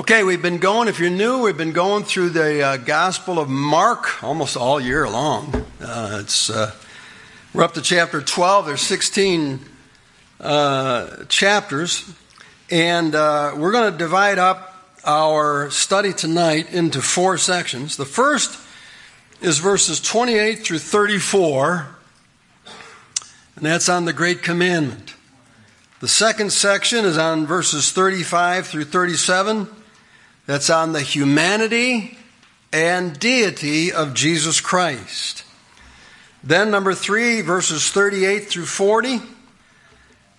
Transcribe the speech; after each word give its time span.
Okay, 0.00 0.24
we've 0.24 0.40
been 0.40 0.56
going, 0.56 0.88
if 0.88 0.98
you're 0.98 1.10
new, 1.10 1.42
we've 1.42 1.58
been 1.58 1.74
going 1.74 2.04
through 2.04 2.30
the 2.30 2.62
uh, 2.62 2.76
Gospel 2.78 3.38
of 3.38 3.50
Mark 3.50 4.24
almost 4.24 4.56
all 4.56 4.80
year 4.80 5.06
long. 5.06 5.66
Uh, 5.78 6.20
it's, 6.22 6.48
uh, 6.48 6.74
we're 7.52 7.64
up 7.64 7.74
to 7.74 7.82
chapter 7.82 8.22
12. 8.22 8.64
There's 8.64 8.80
16 8.80 9.60
uh, 10.40 11.24
chapters. 11.24 12.10
And 12.70 13.14
uh, 13.14 13.52
we're 13.58 13.72
going 13.72 13.92
to 13.92 13.98
divide 13.98 14.38
up 14.38 14.74
our 15.04 15.70
study 15.70 16.14
tonight 16.14 16.72
into 16.72 17.02
four 17.02 17.36
sections. 17.36 17.98
The 17.98 18.06
first 18.06 18.58
is 19.42 19.58
verses 19.58 20.00
28 20.00 20.60
through 20.60 20.78
34, 20.78 21.88
and 23.56 23.66
that's 23.66 23.90
on 23.90 24.06
the 24.06 24.14
Great 24.14 24.42
Commandment. 24.42 25.14
The 26.00 26.08
second 26.08 26.54
section 26.54 27.04
is 27.04 27.18
on 27.18 27.46
verses 27.46 27.92
35 27.92 28.66
through 28.66 28.84
37 28.84 29.68
that's 30.50 30.68
on 30.68 30.90
the 30.90 31.00
humanity 31.00 32.18
and 32.72 33.16
deity 33.20 33.92
of 33.92 34.14
Jesus 34.14 34.60
Christ. 34.60 35.44
Then, 36.42 36.72
number 36.72 36.92
three, 36.92 37.40
verses 37.40 37.88
38 37.92 38.48
through 38.48 38.66
40, 38.66 39.20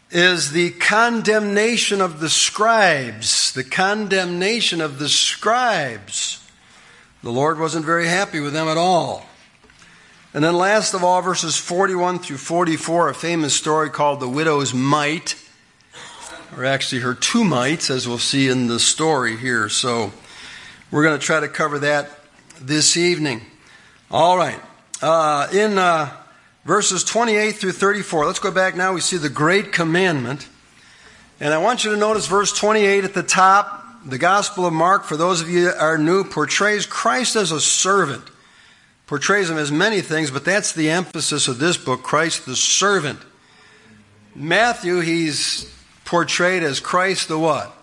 is 0.10 0.52
the 0.52 0.72
condemnation 0.72 2.02
of 2.02 2.20
the 2.20 2.28
scribes. 2.28 3.54
The 3.54 3.64
condemnation 3.64 4.82
of 4.82 5.00
the 5.00 5.08
scribes. 5.08 6.46
The 7.24 7.32
Lord 7.32 7.58
wasn't 7.58 7.86
very 7.86 8.08
happy 8.08 8.42
with 8.42 8.52
them 8.52 8.68
at 8.68 8.76
all. 8.76 9.26
And 10.34 10.44
then, 10.44 10.56
last 10.56 10.94
of 10.94 11.06
all, 11.06 11.22
verses 11.22 11.56
41 11.56 12.20
through 12.20 12.36
44, 12.36 13.08
a 13.08 13.14
famous 13.14 13.54
story 13.54 13.90
called 13.90 14.20
the 14.20 14.28
widow's 14.28 14.74
mite 14.74 15.38
or 16.56 16.66
actually 16.66 17.02
her 17.02 17.14
two 17.14 17.44
mites, 17.44 17.90
as 17.90 18.08
we'll 18.08 18.18
see 18.18 18.48
in 18.48 18.68
the 18.68 18.80
story 18.80 19.38
here. 19.38 19.70
So 19.70 20.12
we're 20.92 21.04
going 21.04 21.20
to 21.20 21.26
try 21.26 21.40
to 21.40 21.48
cover 21.48 21.80
that 21.80 22.10
this 22.60 22.98
evening. 22.98 23.42
All 24.10 24.38
right. 24.38 24.60
Uh, 25.02 25.48
in 25.54 25.78
uh, 25.78 26.12
verses 26.66 27.04
28 27.04 27.54
through 27.54 27.72
34, 27.72 28.26
let's 28.26 28.40
go 28.40 28.52
back 28.52 28.76
now. 28.76 28.94
We 28.94 29.02
see 29.02 29.18
the 29.18 29.30
great 29.30 29.72
commandment. 29.72 30.48
And 31.40 31.54
I 31.54 31.58
want 31.58 31.84
you 31.84 31.92
to 31.92 31.98
notice 31.98 32.28
verse 32.28 32.52
28 32.52 33.04
at 33.04 33.14
the 33.14 33.24
top. 33.24 33.80
The 34.06 34.18
Gospel 34.18 34.66
of 34.66 34.74
Mark, 34.74 35.04
for 35.06 35.16
those 35.16 35.42
of 35.42 35.50
you 35.50 35.66
that 35.66 35.78
are 35.78 35.98
new, 35.98 36.24
portrays 36.24 36.86
Christ 36.86 37.36
as 37.36 37.52
a 37.52 37.62
servant. 37.62 38.24
Portrays 39.08 39.50
him 39.50 39.58
as 39.58 39.72
many 39.72 40.02
things, 40.02 40.32
but 40.32 40.46
that's 40.46 40.74
the 40.74 40.90
emphasis 40.90 41.48
of 41.48 41.60
this 41.60 41.78
book 41.78 42.02
Christ 42.02 42.46
the 42.46 42.56
servant. 42.56 43.20
Matthew, 44.36 45.00
he's 45.02 45.72
portrayed 46.12 46.62
as 46.62 46.82
Christ 46.82 47.30
the 47.30 47.40
what? 47.40 47.74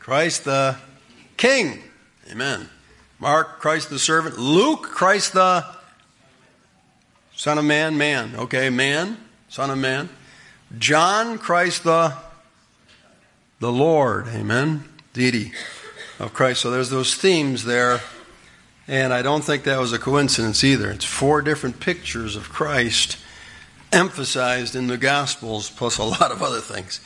Christ 0.00 0.46
the 0.46 0.76
King. 1.36 1.80
Amen. 2.28 2.68
Mark, 3.20 3.60
Christ 3.60 3.88
the 3.88 4.00
servant. 4.00 4.36
Luke, 4.36 4.82
Christ 4.82 5.34
the 5.34 5.64
Son 7.36 7.56
of 7.56 7.64
Man, 7.64 7.96
man. 7.96 8.32
Okay, 8.34 8.68
man, 8.68 9.16
Son 9.48 9.70
of 9.70 9.78
Man. 9.78 10.08
John, 10.76 11.38
Christ 11.38 11.84
the 11.84 12.14
the 13.60 13.70
Lord. 13.70 14.26
Amen. 14.26 14.82
Deity 15.12 15.52
of 16.18 16.34
Christ. 16.34 16.62
So 16.62 16.72
there's 16.72 16.90
those 16.90 17.14
themes 17.14 17.64
there. 17.64 18.00
And 18.88 19.12
I 19.12 19.22
don't 19.22 19.44
think 19.44 19.62
that 19.62 19.78
was 19.78 19.92
a 19.92 20.00
coincidence 20.00 20.64
either. 20.64 20.90
It's 20.90 21.04
four 21.04 21.42
different 21.42 21.78
pictures 21.78 22.34
of 22.34 22.48
Christ 22.48 23.18
emphasized 23.92 24.74
in 24.74 24.86
the 24.86 24.98
Gospels, 24.98 25.70
plus 25.70 25.98
a 25.98 26.04
lot 26.04 26.30
of 26.32 26.42
other 26.42 26.60
things. 26.60 27.00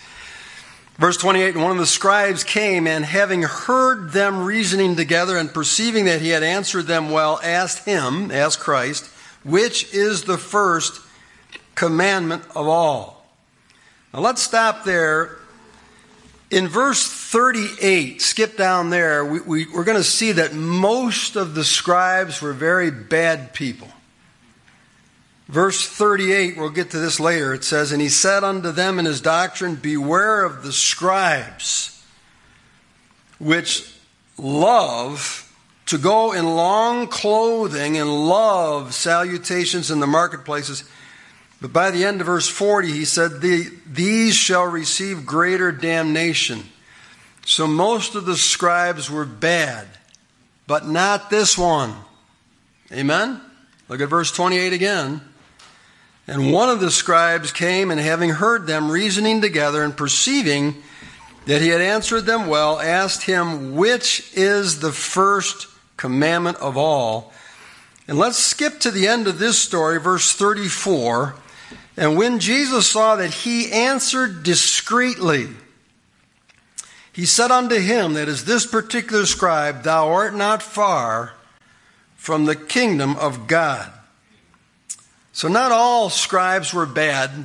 Verse 0.99 1.17
28 1.17 1.55
And 1.55 1.63
one 1.63 1.73
of 1.73 1.79
the 1.79 1.87
scribes 1.87 2.45
came, 2.45 2.87
and 2.87 3.05
having 3.05 3.43
heard 3.43 4.13
them 4.13 4.45
reasoning 4.45 4.97
together, 4.97 5.37
and 5.37 5.53
perceiving 5.53 6.07
that 6.07 6.21
he 6.21 6.31
had 6.31 6.43
answered 6.43 6.87
them 6.87 7.11
well, 7.11 7.41
asked 7.43 7.85
him, 7.85 8.31
asked 8.31 8.61
Christ, 8.61 9.07
which 9.45 9.93
is 9.93 10.25
the 10.25 10.39
first 10.39 11.01
commandment 11.75 12.43
of 12.55 12.67
all. 12.67 13.27
Now 14.13 14.21
let's 14.21 14.43
stop 14.43 14.85
there. 14.85 15.39
In 16.51 16.69
verse 16.69 17.07
38, 17.07 18.23
skip 18.23 18.57
down 18.57 18.91
there, 18.91 19.25
we, 19.25 19.41
we, 19.41 19.67
we're 19.67 19.85
going 19.85 19.99
to 19.99 20.05
see 20.05 20.33
that 20.33 20.55
most 20.55 21.35
of 21.35 21.55
the 21.55 21.65
scribes 21.65 22.41
were 22.41 22.53
very 22.53 22.91
bad 22.91 23.53
people. 23.53 23.89
Verse 25.49 25.89
38, 25.89 26.57
we'll 26.57 26.71
get 26.71 26.91
to 26.91 26.99
this 26.99 27.21
later. 27.21 27.55
It 27.55 27.63
says, 27.63 27.93
And 27.93 28.03
he 28.03 28.09
said 28.09 28.43
unto 28.43 28.73
them 28.73 28.99
in 28.99 29.05
his 29.05 29.21
doctrine, 29.21 29.77
Beware 29.77 30.43
of 30.43 30.65
the 30.65 30.73
scribes, 30.73 32.05
which 33.39 33.95
love 34.37 35.43
to 35.87 35.99
go 35.99 36.33
in 36.33 36.45
long 36.45 37.07
clothing 37.07 37.97
and 37.97 38.29
love 38.29 38.93
salutations 38.93 39.91
in 39.91 40.01
the 40.01 40.07
marketplaces. 40.07 40.83
But 41.61 41.73
by 41.73 41.93
the 41.93 42.05
end 42.05 42.21
of 42.21 42.27
verse 42.27 42.49
40, 42.49 42.91
he 42.91 43.05
said, 43.05 43.41
These 43.41 44.35
shall 44.35 44.67
receive 44.67 45.25
greater 45.25 45.71
damnation. 45.71 46.65
So 47.45 47.69
most 47.69 48.17
of 48.17 48.27
the 48.27 48.37
scribes 48.37 49.09
were 49.09 49.25
bad, 49.25 49.87
but 50.67 50.89
not 50.89 51.31
this 51.31 51.57
one. 51.57 51.95
Amen? 52.91 53.41
Look 53.89 54.01
at 54.01 54.09
verse 54.09 54.33
28 54.33 54.73
again. 54.73 55.21
And 56.27 56.53
one 56.53 56.69
of 56.69 56.81
the 56.81 56.91
scribes 56.91 57.53
came, 57.53 57.91
and 57.91 58.01
having 58.01 58.31
heard 58.31 58.67
them 58.67 58.91
reasoning 58.91 59.41
together, 59.41 59.83
and 59.83 59.97
perceiving 59.97 60.83
that 61.47 61.63
he 61.63 61.69
had 61.69 61.81
answered 61.81 62.23
them 62.23 62.49
well, 62.49 62.81
asked 62.81 63.23
him, 63.23 63.77
Which 63.77 64.33
is 64.35 64.81
the 64.81 64.93
first 64.93 65.69
commandment 65.97 66.57
of 66.59 66.77
all? 66.77 67.33
And 68.09 68.19
let's 68.19 68.39
skip 68.39 68.81
to 68.81 68.91
the 68.91 69.09
end 69.09 69.27
of 69.27 69.39
this 69.39 69.59
story, 69.59 70.01
verse 70.01 70.33
34. 70.33 71.37
And 71.97 72.17
when 72.17 72.41
Jesus 72.41 72.91
saw 72.91 73.17
that 73.17 73.33
he 73.33 73.73
answered 73.73 74.43
discreetly, 74.43 75.49
he 77.13 77.25
said 77.25 77.51
unto 77.51 77.77
him, 77.77 78.13
that 78.15 78.29
is 78.29 78.45
this 78.45 78.67
particular 78.67 79.25
scribe, 79.25 79.85
Thou 79.85 80.13
art 80.13 80.35
not 80.35 80.63
far 80.63 81.33
from 82.17 82.45
the 82.45 82.57
kingdom 82.57 83.17
of 83.17 83.47
God. 83.47 83.91
So, 85.37 85.49
not 85.49 85.71
all 85.71 86.09
scribes 86.09 86.73
were 86.73 86.87
bad, 86.87 87.45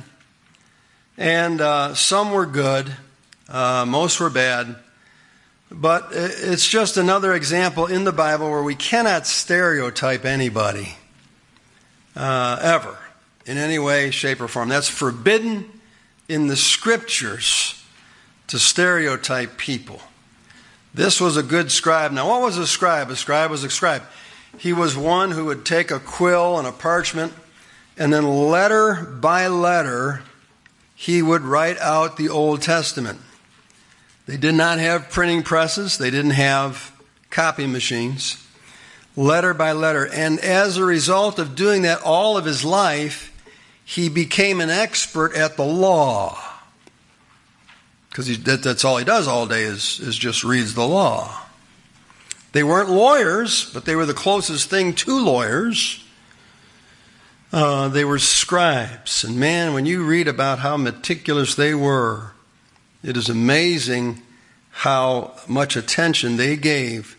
and 1.18 1.60
uh, 1.60 1.94
some 1.94 2.30
were 2.30 2.46
good. 2.46 2.90
Uh, 3.50 3.84
most 3.86 4.18
were 4.18 4.30
bad. 4.30 4.76
But 5.70 6.08
it's 6.12 6.66
just 6.66 6.96
another 6.96 7.34
example 7.34 7.84
in 7.84 8.04
the 8.04 8.10
Bible 8.12 8.50
where 8.50 8.62
we 8.62 8.74
cannot 8.74 9.26
stereotype 9.26 10.24
anybody 10.24 10.96
uh, 12.16 12.60
ever 12.62 12.96
in 13.44 13.58
any 13.58 13.78
way, 13.78 14.10
shape, 14.10 14.40
or 14.40 14.48
form. 14.48 14.70
That's 14.70 14.88
forbidden 14.88 15.66
in 16.30 16.46
the 16.46 16.56
scriptures 16.56 17.84
to 18.46 18.58
stereotype 18.58 19.58
people. 19.58 20.00
This 20.94 21.20
was 21.20 21.36
a 21.36 21.42
good 21.42 21.70
scribe. 21.70 22.10
Now, 22.10 22.26
what 22.26 22.40
was 22.40 22.56
a 22.56 22.66
scribe? 22.66 23.10
A 23.10 23.16
scribe 23.16 23.50
was 23.50 23.64
a 23.64 23.68
scribe. 23.68 24.02
He 24.56 24.72
was 24.72 24.96
one 24.96 25.32
who 25.32 25.44
would 25.44 25.66
take 25.66 25.90
a 25.90 26.00
quill 26.00 26.58
and 26.58 26.66
a 26.66 26.72
parchment 26.72 27.34
and 27.96 28.12
then, 28.12 28.26
letter 28.26 28.94
by 28.94 29.48
letter, 29.48 30.22
he 30.94 31.22
would 31.22 31.42
write 31.42 31.78
out 31.78 32.16
the 32.16 32.28
Old 32.28 32.62
Testament. 32.62 33.20
They 34.26 34.36
did 34.36 34.54
not 34.54 34.78
have 34.78 35.10
printing 35.10 35.42
presses, 35.42 35.98
they 35.98 36.10
didn't 36.10 36.32
have 36.32 36.92
copy 37.30 37.66
machines. 37.66 38.38
Letter 39.14 39.52
by 39.52 39.72
letter. 39.72 40.06
And 40.06 40.40
as 40.40 40.78
a 40.78 40.84
result 40.84 41.38
of 41.38 41.54
doing 41.54 41.82
that 41.82 42.00
all 42.02 42.38
of 42.38 42.46
his 42.46 42.64
life, 42.64 43.28
he 43.84 44.08
became 44.08 44.60
an 44.60 44.70
expert 44.70 45.34
at 45.34 45.56
the 45.56 45.64
law. 45.64 46.38
Because 48.08 48.42
that, 48.44 48.62
that's 48.62 48.84
all 48.84 48.96
he 48.96 49.04
does 49.04 49.28
all 49.28 49.46
day 49.46 49.62
is, 49.62 50.00
is 50.00 50.16
just 50.16 50.44
reads 50.44 50.74
the 50.74 50.86
law. 50.86 51.42
They 52.52 52.62
weren't 52.62 52.90
lawyers, 52.90 53.70
but 53.72 53.84
they 53.84 53.96
were 53.96 54.06
the 54.06 54.14
closest 54.14 54.70
thing 54.70 54.94
to 54.94 55.18
lawyers. 55.18 56.01
Uh, 57.52 57.88
they 57.88 58.04
were 58.04 58.18
scribes. 58.18 59.24
And 59.24 59.36
man, 59.36 59.74
when 59.74 59.84
you 59.84 60.04
read 60.04 60.26
about 60.26 60.60
how 60.60 60.78
meticulous 60.78 61.54
they 61.54 61.74
were, 61.74 62.32
it 63.02 63.16
is 63.16 63.28
amazing 63.28 64.22
how 64.70 65.32
much 65.46 65.76
attention 65.76 66.36
they 66.36 66.56
gave 66.56 67.16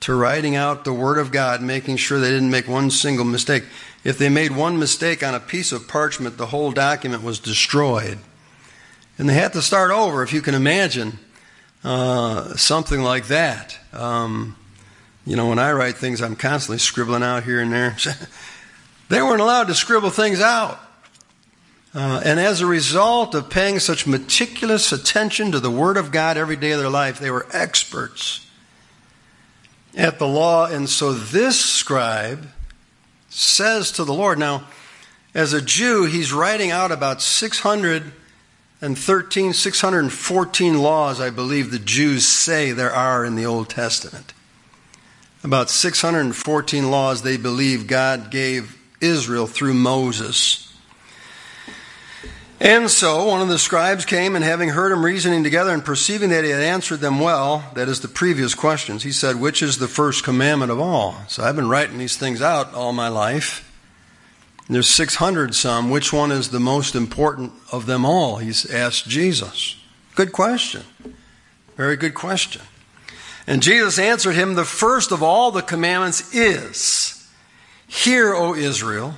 to 0.00 0.14
writing 0.14 0.56
out 0.56 0.84
the 0.84 0.92
Word 0.92 1.18
of 1.18 1.30
God, 1.30 1.62
making 1.62 1.96
sure 1.96 2.18
they 2.18 2.30
didn't 2.30 2.50
make 2.50 2.66
one 2.66 2.90
single 2.90 3.24
mistake. 3.24 3.64
If 4.02 4.18
they 4.18 4.28
made 4.28 4.56
one 4.56 4.78
mistake 4.78 5.22
on 5.22 5.34
a 5.34 5.40
piece 5.40 5.70
of 5.70 5.86
parchment, 5.86 6.38
the 6.38 6.46
whole 6.46 6.72
document 6.72 7.22
was 7.22 7.38
destroyed. 7.38 8.18
And 9.16 9.28
they 9.28 9.34
had 9.34 9.52
to 9.52 9.62
start 9.62 9.90
over, 9.90 10.22
if 10.22 10.32
you 10.32 10.40
can 10.40 10.54
imagine 10.54 11.18
uh, 11.84 12.56
something 12.56 13.02
like 13.02 13.28
that. 13.28 13.78
Um, 13.92 14.56
you 15.24 15.36
know, 15.36 15.48
when 15.48 15.58
I 15.58 15.72
write 15.72 15.96
things, 15.96 16.20
I'm 16.20 16.36
constantly 16.36 16.78
scribbling 16.78 17.22
out 17.22 17.44
here 17.44 17.60
and 17.60 17.72
there. 17.72 17.96
They 19.08 19.22
weren't 19.22 19.40
allowed 19.40 19.68
to 19.68 19.74
scribble 19.74 20.10
things 20.10 20.40
out. 20.40 20.78
Uh, 21.94 22.20
and 22.24 22.38
as 22.38 22.60
a 22.60 22.66
result 22.66 23.34
of 23.34 23.48
paying 23.48 23.80
such 23.80 24.06
meticulous 24.06 24.92
attention 24.92 25.52
to 25.52 25.60
the 25.60 25.70
Word 25.70 25.96
of 25.96 26.12
God 26.12 26.36
every 26.36 26.56
day 26.56 26.72
of 26.72 26.80
their 26.80 26.90
life, 26.90 27.18
they 27.18 27.30
were 27.30 27.46
experts 27.50 28.46
at 29.96 30.18
the 30.18 30.28
law. 30.28 30.66
And 30.66 30.86
so 30.88 31.12
this 31.12 31.58
scribe 31.58 32.46
says 33.30 33.90
to 33.92 34.04
the 34.04 34.12
Lord, 34.12 34.38
now, 34.38 34.64
as 35.34 35.52
a 35.52 35.62
Jew, 35.62 36.04
he's 36.04 36.32
writing 36.32 36.70
out 36.70 36.92
about 36.92 37.22
613, 37.22 39.52
614 39.52 40.78
laws, 40.78 41.20
I 41.20 41.30
believe 41.30 41.70
the 41.70 41.78
Jews 41.78 42.26
say 42.26 42.72
there 42.72 42.92
are 42.92 43.24
in 43.24 43.34
the 43.34 43.46
Old 43.46 43.70
Testament. 43.70 44.34
About 45.42 45.70
614 45.70 46.90
laws 46.90 47.22
they 47.22 47.36
believe 47.36 47.86
God 47.86 48.30
gave 48.30 48.77
Israel 49.00 49.46
through 49.46 49.74
Moses. 49.74 50.64
And 52.60 52.90
so 52.90 53.26
one 53.26 53.40
of 53.40 53.48
the 53.48 53.58
scribes 53.58 54.04
came, 54.04 54.34
and 54.34 54.44
having 54.44 54.70
heard 54.70 54.90
him 54.90 55.04
reasoning 55.04 55.44
together 55.44 55.70
and 55.70 55.84
perceiving 55.84 56.30
that 56.30 56.42
he 56.42 56.50
had 56.50 56.60
answered 56.60 56.98
them 56.98 57.20
well, 57.20 57.70
that 57.74 57.88
is 57.88 58.00
the 58.00 58.08
previous 58.08 58.54
questions, 58.54 59.04
he 59.04 59.12
said, 59.12 59.40
Which 59.40 59.62
is 59.62 59.78
the 59.78 59.86
first 59.86 60.24
commandment 60.24 60.72
of 60.72 60.80
all? 60.80 61.16
So 61.28 61.44
I've 61.44 61.54
been 61.54 61.68
writing 61.68 61.98
these 61.98 62.16
things 62.16 62.42
out 62.42 62.74
all 62.74 62.92
my 62.92 63.08
life. 63.08 63.64
There's 64.68 64.90
600 64.90 65.54
some. 65.54 65.88
Which 65.88 66.12
one 66.12 66.32
is 66.32 66.50
the 66.50 66.60
most 66.60 66.94
important 66.94 67.52
of 67.72 67.86
them 67.86 68.04
all? 68.04 68.36
He's 68.36 68.68
asked 68.70 69.08
Jesus. 69.08 69.76
Good 70.14 70.32
question. 70.32 70.82
Very 71.76 71.96
good 71.96 72.14
question. 72.14 72.62
And 73.46 73.62
Jesus 73.62 73.98
answered 73.98 74.34
him, 74.34 74.54
The 74.54 74.64
first 74.64 75.12
of 75.12 75.22
all 75.22 75.52
the 75.52 75.62
commandments 75.62 76.34
is, 76.34 77.17
Hear, 77.88 78.34
O 78.34 78.54
Israel, 78.54 79.14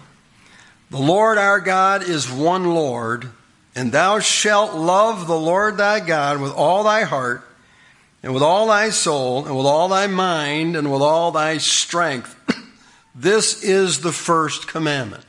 the 0.90 0.99
Lord 0.99 1.38
our 1.38 1.61
God 1.61 2.02
is 2.02 2.31
one 2.31 2.72
Lord, 2.72 3.28
and 3.75 3.93
thou 3.93 4.20
shalt 4.20 4.75
love 4.75 5.26
the 5.26 5.38
Lord 5.38 5.76
thy 5.76 6.00
God 6.00 6.40
with 6.40 6.52
all 6.52 6.84
thy 6.84 7.02
heart, 7.02 7.44
and 8.22 8.32
with 8.32 8.43
all 8.43 8.69
thy 8.69 8.90
soul, 8.90 9.44
and 9.44 9.56
with 9.56 9.67
all 9.67 9.88
thy 9.88 10.06
mind, 10.06 10.76
and 10.76 10.90
with 10.90 11.02
all 11.02 11.32
thy 11.32 11.58
strength. 11.58 12.37
this 13.14 13.62
is 13.62 14.00
the 14.00 14.12
first 14.12 14.69
commandment. 14.69 15.25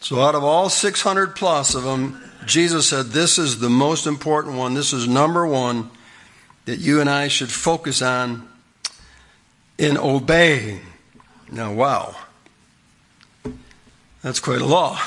So, 0.00 0.20
out 0.20 0.34
of 0.34 0.44
all 0.44 0.68
600 0.68 1.34
plus 1.36 1.74
of 1.74 1.84
them, 1.84 2.22
Jesus 2.46 2.88
said, 2.88 3.06
This 3.06 3.38
is 3.38 3.60
the 3.60 3.70
most 3.70 4.06
important 4.06 4.56
one. 4.56 4.74
This 4.74 4.92
is 4.92 5.06
number 5.06 5.46
one 5.46 5.90
that 6.64 6.78
you 6.78 7.00
and 7.00 7.08
I 7.08 7.28
should 7.28 7.50
focus 7.50 8.02
on 8.02 8.48
in 9.78 9.96
obeying. 9.96 10.80
Now, 11.50 11.72
wow. 11.72 12.14
That's 14.22 14.40
quite 14.40 14.60
a 14.60 14.66
law. 14.66 15.00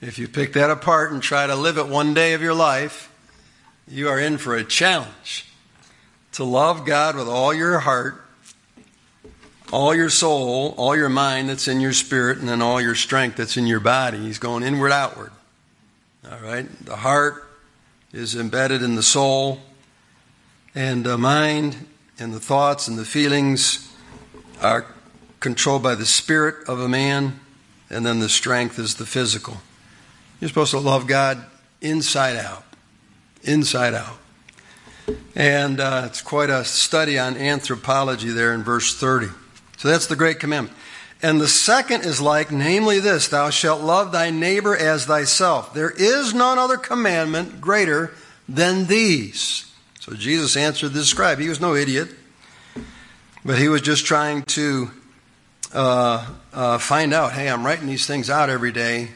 If 0.00 0.18
you 0.18 0.28
pick 0.28 0.52
that 0.52 0.70
apart 0.70 1.10
and 1.10 1.20
try 1.22 1.46
to 1.46 1.56
live 1.56 1.76
it 1.76 1.88
one 1.88 2.14
day 2.14 2.34
of 2.34 2.42
your 2.42 2.54
life, 2.54 3.12
you 3.88 4.08
are 4.08 4.20
in 4.20 4.38
for 4.38 4.54
a 4.54 4.62
challenge. 4.62 5.46
To 6.32 6.44
love 6.44 6.84
God 6.84 7.16
with 7.16 7.26
all 7.26 7.52
your 7.52 7.80
heart, 7.80 8.22
all 9.72 9.94
your 9.94 10.10
soul, 10.10 10.74
all 10.76 10.94
your 10.94 11.08
mind 11.08 11.48
that's 11.48 11.66
in 11.66 11.80
your 11.80 11.92
spirit, 11.92 12.38
and 12.38 12.48
then 12.48 12.62
all 12.62 12.80
your 12.80 12.94
strength 12.94 13.36
that's 13.36 13.56
in 13.56 13.66
your 13.66 13.80
body. 13.80 14.18
He's 14.18 14.38
going 14.38 14.62
inward, 14.62 14.92
outward. 14.92 15.32
All 16.30 16.38
right? 16.38 16.68
The 16.84 16.96
heart 16.96 17.44
is 18.12 18.36
embedded 18.36 18.82
in 18.82 18.94
the 18.94 19.02
soul, 19.02 19.60
and 20.74 21.04
the 21.04 21.18
mind 21.18 21.86
and 22.20 22.32
the 22.32 22.40
thoughts 22.40 22.86
and 22.86 22.96
the 22.96 23.04
feelings 23.04 23.92
are 24.62 24.86
controlled 25.40 25.82
by 25.82 25.94
the 25.94 26.06
spirit 26.06 26.68
of 26.68 26.80
a 26.80 26.88
man 26.88 27.40
and 27.90 28.04
then 28.04 28.20
the 28.20 28.28
strength 28.28 28.78
is 28.78 28.96
the 28.96 29.06
physical. 29.06 29.58
You're 30.40 30.48
supposed 30.48 30.72
to 30.72 30.78
love 30.78 31.06
God 31.06 31.44
inside 31.80 32.36
out. 32.36 32.64
Inside 33.42 33.94
out. 33.94 34.18
And 35.34 35.80
uh, 35.80 36.02
it's 36.06 36.20
quite 36.20 36.50
a 36.50 36.64
study 36.64 37.18
on 37.18 37.36
anthropology 37.36 38.30
there 38.30 38.52
in 38.52 38.62
verse 38.62 38.94
30. 38.94 39.28
So 39.78 39.88
that's 39.88 40.06
the 40.06 40.16
great 40.16 40.38
commandment. 40.38 40.76
And 41.22 41.40
the 41.40 41.48
second 41.48 42.04
is 42.04 42.20
like, 42.20 42.52
namely 42.52 43.00
this 43.00 43.28
Thou 43.28 43.50
shalt 43.50 43.80
love 43.80 44.12
thy 44.12 44.30
neighbor 44.30 44.76
as 44.76 45.06
thyself. 45.06 45.72
There 45.72 45.90
is 45.90 46.34
none 46.34 46.58
other 46.58 46.76
commandment 46.76 47.60
greater 47.60 48.12
than 48.48 48.86
these. 48.86 49.72
So 50.00 50.14
Jesus 50.14 50.56
answered 50.56 50.92
the 50.92 51.04
scribe. 51.04 51.38
He 51.38 51.48
was 51.48 51.60
no 51.60 51.74
idiot, 51.74 52.08
but 53.44 53.58
he 53.58 53.68
was 53.68 53.80
just 53.80 54.06
trying 54.06 54.42
to 54.42 54.90
uh, 55.72 56.26
uh, 56.52 56.78
find 56.78 57.12
out 57.12 57.32
hey, 57.32 57.48
I'm 57.48 57.64
writing 57.64 57.86
these 57.86 58.06
things 58.06 58.30
out 58.30 58.50
every 58.50 58.72
day. 58.72 59.10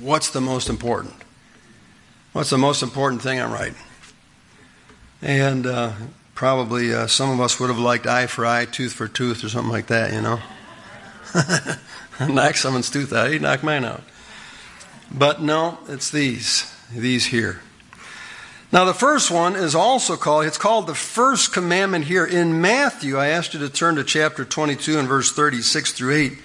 What's 0.00 0.30
the 0.30 0.40
most 0.40 0.68
important? 0.68 1.14
What's 2.32 2.50
the 2.50 2.58
most 2.58 2.82
important 2.82 3.22
thing 3.22 3.40
I'm 3.40 3.52
writing? 3.52 3.74
And 5.20 5.66
uh, 5.66 5.92
probably 6.34 6.94
uh, 6.94 7.06
some 7.06 7.30
of 7.30 7.40
us 7.40 7.58
would 7.58 7.68
have 7.68 7.78
liked 7.78 8.06
eye 8.06 8.26
for 8.26 8.46
eye, 8.46 8.64
tooth 8.64 8.92
for 8.92 9.08
tooth, 9.08 9.42
or 9.42 9.48
something 9.48 9.72
like 9.72 9.88
that, 9.88 10.12
you 10.12 10.22
know? 10.22 10.38
knock 12.32 12.56
someone's 12.56 12.90
tooth 12.90 13.12
out, 13.12 13.30
he 13.30 13.38
knock 13.38 13.62
mine 13.62 13.84
out. 13.84 14.02
But 15.10 15.42
no, 15.42 15.78
it's 15.88 16.10
these, 16.10 16.72
these 16.92 17.26
here. 17.26 17.60
Now, 18.70 18.84
the 18.84 18.94
first 18.94 19.30
one 19.30 19.56
is 19.56 19.74
also 19.74 20.16
called, 20.16 20.44
it's 20.44 20.58
called 20.58 20.86
the 20.86 20.94
first 20.94 21.54
commandment 21.54 22.04
here. 22.04 22.26
In 22.26 22.60
Matthew, 22.60 23.16
I 23.16 23.28
asked 23.28 23.54
you 23.54 23.60
to 23.60 23.70
turn 23.70 23.96
to 23.96 24.04
chapter 24.04 24.44
22 24.44 24.98
and 24.98 25.08
verse 25.08 25.32
36 25.32 25.92
through 25.92 26.14
8. 26.14 26.38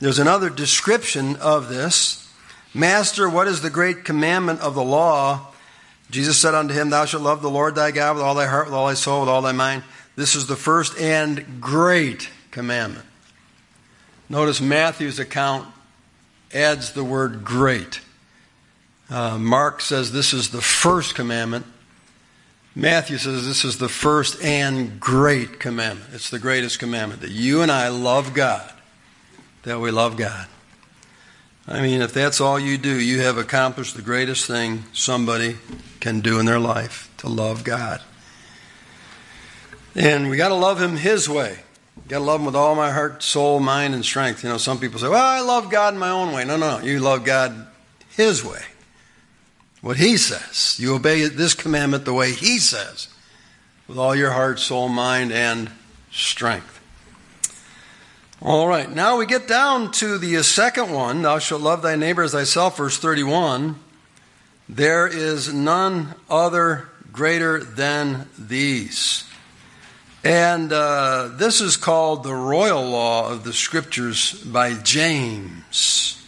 There's 0.00 0.18
another 0.18 0.48
description 0.48 1.36
of 1.36 1.68
this. 1.68 2.32
Master, 2.72 3.28
what 3.28 3.46
is 3.46 3.60
the 3.60 3.68
great 3.68 4.04
commandment 4.04 4.60
of 4.60 4.74
the 4.74 4.82
law? 4.82 5.48
Jesus 6.10 6.38
said 6.38 6.54
unto 6.54 6.72
him, 6.72 6.88
Thou 6.88 7.04
shalt 7.04 7.22
love 7.22 7.42
the 7.42 7.50
Lord 7.50 7.74
thy 7.74 7.90
God 7.90 8.16
with 8.16 8.24
all 8.24 8.34
thy 8.34 8.46
heart, 8.46 8.66
with 8.66 8.74
all 8.74 8.86
thy 8.86 8.94
soul, 8.94 9.20
with 9.20 9.28
all 9.28 9.42
thy 9.42 9.52
mind. 9.52 9.82
This 10.16 10.34
is 10.34 10.46
the 10.46 10.56
first 10.56 10.98
and 10.98 11.60
great 11.60 12.30
commandment. 12.50 13.04
Notice 14.30 14.62
Matthew's 14.62 15.18
account 15.18 15.68
adds 16.54 16.92
the 16.92 17.04
word 17.04 17.44
great. 17.44 18.00
Uh, 19.10 19.36
Mark 19.38 19.80
says 19.80 20.12
this 20.12 20.32
is 20.32 20.50
the 20.50 20.60
first 20.60 21.16
commandment. 21.16 21.66
Matthew 22.76 23.18
says 23.18 23.44
this 23.44 23.64
is 23.64 23.78
the 23.78 23.88
first 23.88 24.40
and 24.42 25.00
great 25.00 25.58
commandment. 25.58 26.10
It's 26.14 26.30
the 26.30 26.38
greatest 26.38 26.78
commandment 26.78 27.20
that 27.22 27.32
you 27.32 27.62
and 27.62 27.72
I 27.72 27.88
love 27.88 28.34
God, 28.34 28.72
that 29.64 29.80
we 29.80 29.90
love 29.90 30.16
God. 30.16 30.46
I 31.66 31.82
mean, 31.82 32.02
if 32.02 32.12
that's 32.12 32.40
all 32.40 32.58
you 32.58 32.78
do, 32.78 32.98
you 33.00 33.20
have 33.20 33.36
accomplished 33.36 33.96
the 33.96 34.02
greatest 34.02 34.46
thing 34.46 34.84
somebody 34.92 35.56
can 35.98 36.20
do 36.20 36.38
in 36.38 36.46
their 36.46 36.60
life 36.60 37.12
to 37.18 37.28
love 37.28 37.64
God. 37.64 38.00
And 39.96 40.30
we 40.30 40.36
got 40.36 40.48
to 40.48 40.54
love 40.54 40.80
Him 40.80 40.96
His 40.96 41.28
way. 41.28 41.58
Got 42.06 42.20
to 42.20 42.24
love 42.24 42.40
Him 42.40 42.46
with 42.46 42.56
all 42.56 42.76
my 42.76 42.92
heart, 42.92 43.24
soul, 43.24 43.58
mind, 43.58 43.94
and 43.94 44.04
strength. 44.04 44.44
You 44.44 44.50
know, 44.50 44.56
some 44.56 44.78
people 44.78 45.00
say, 45.00 45.08
well, 45.08 45.22
I 45.22 45.40
love 45.40 45.68
God 45.68 45.94
in 45.94 46.00
my 46.00 46.10
own 46.10 46.32
way. 46.32 46.44
No, 46.44 46.56
no, 46.56 46.78
no. 46.78 46.84
You 46.84 47.00
love 47.00 47.24
God 47.24 47.66
His 48.10 48.44
way 48.44 48.62
what 49.80 49.96
He 49.96 50.16
says. 50.16 50.78
You 50.78 50.94
obey 50.94 51.26
this 51.26 51.54
commandment 51.54 52.04
the 52.04 52.14
way 52.14 52.32
He 52.32 52.58
says, 52.58 53.08
with 53.88 53.98
all 53.98 54.14
your 54.14 54.32
heart, 54.32 54.58
soul, 54.58 54.88
mind, 54.88 55.32
and 55.32 55.70
strength. 56.10 56.80
All 58.42 58.66
right, 58.66 58.90
now 58.90 59.18
we 59.18 59.26
get 59.26 59.46
down 59.46 59.92
to 59.92 60.16
the 60.16 60.42
second 60.42 60.90
one 60.90 61.22
Thou 61.22 61.38
shalt 61.38 61.60
love 61.60 61.82
thy 61.82 61.96
neighbor 61.96 62.22
as 62.22 62.32
thyself, 62.32 62.78
verse 62.78 62.98
31. 62.98 63.78
There 64.68 65.06
is 65.06 65.52
none 65.52 66.14
other 66.30 66.88
greater 67.12 67.62
than 67.62 68.28
these. 68.38 69.24
And 70.22 70.72
uh, 70.72 71.30
this 71.34 71.60
is 71.60 71.76
called 71.76 72.22
the 72.22 72.34
royal 72.34 72.82
law 72.88 73.30
of 73.30 73.42
the 73.42 73.52
scriptures 73.52 74.32
by 74.32 74.74
James 74.74 76.19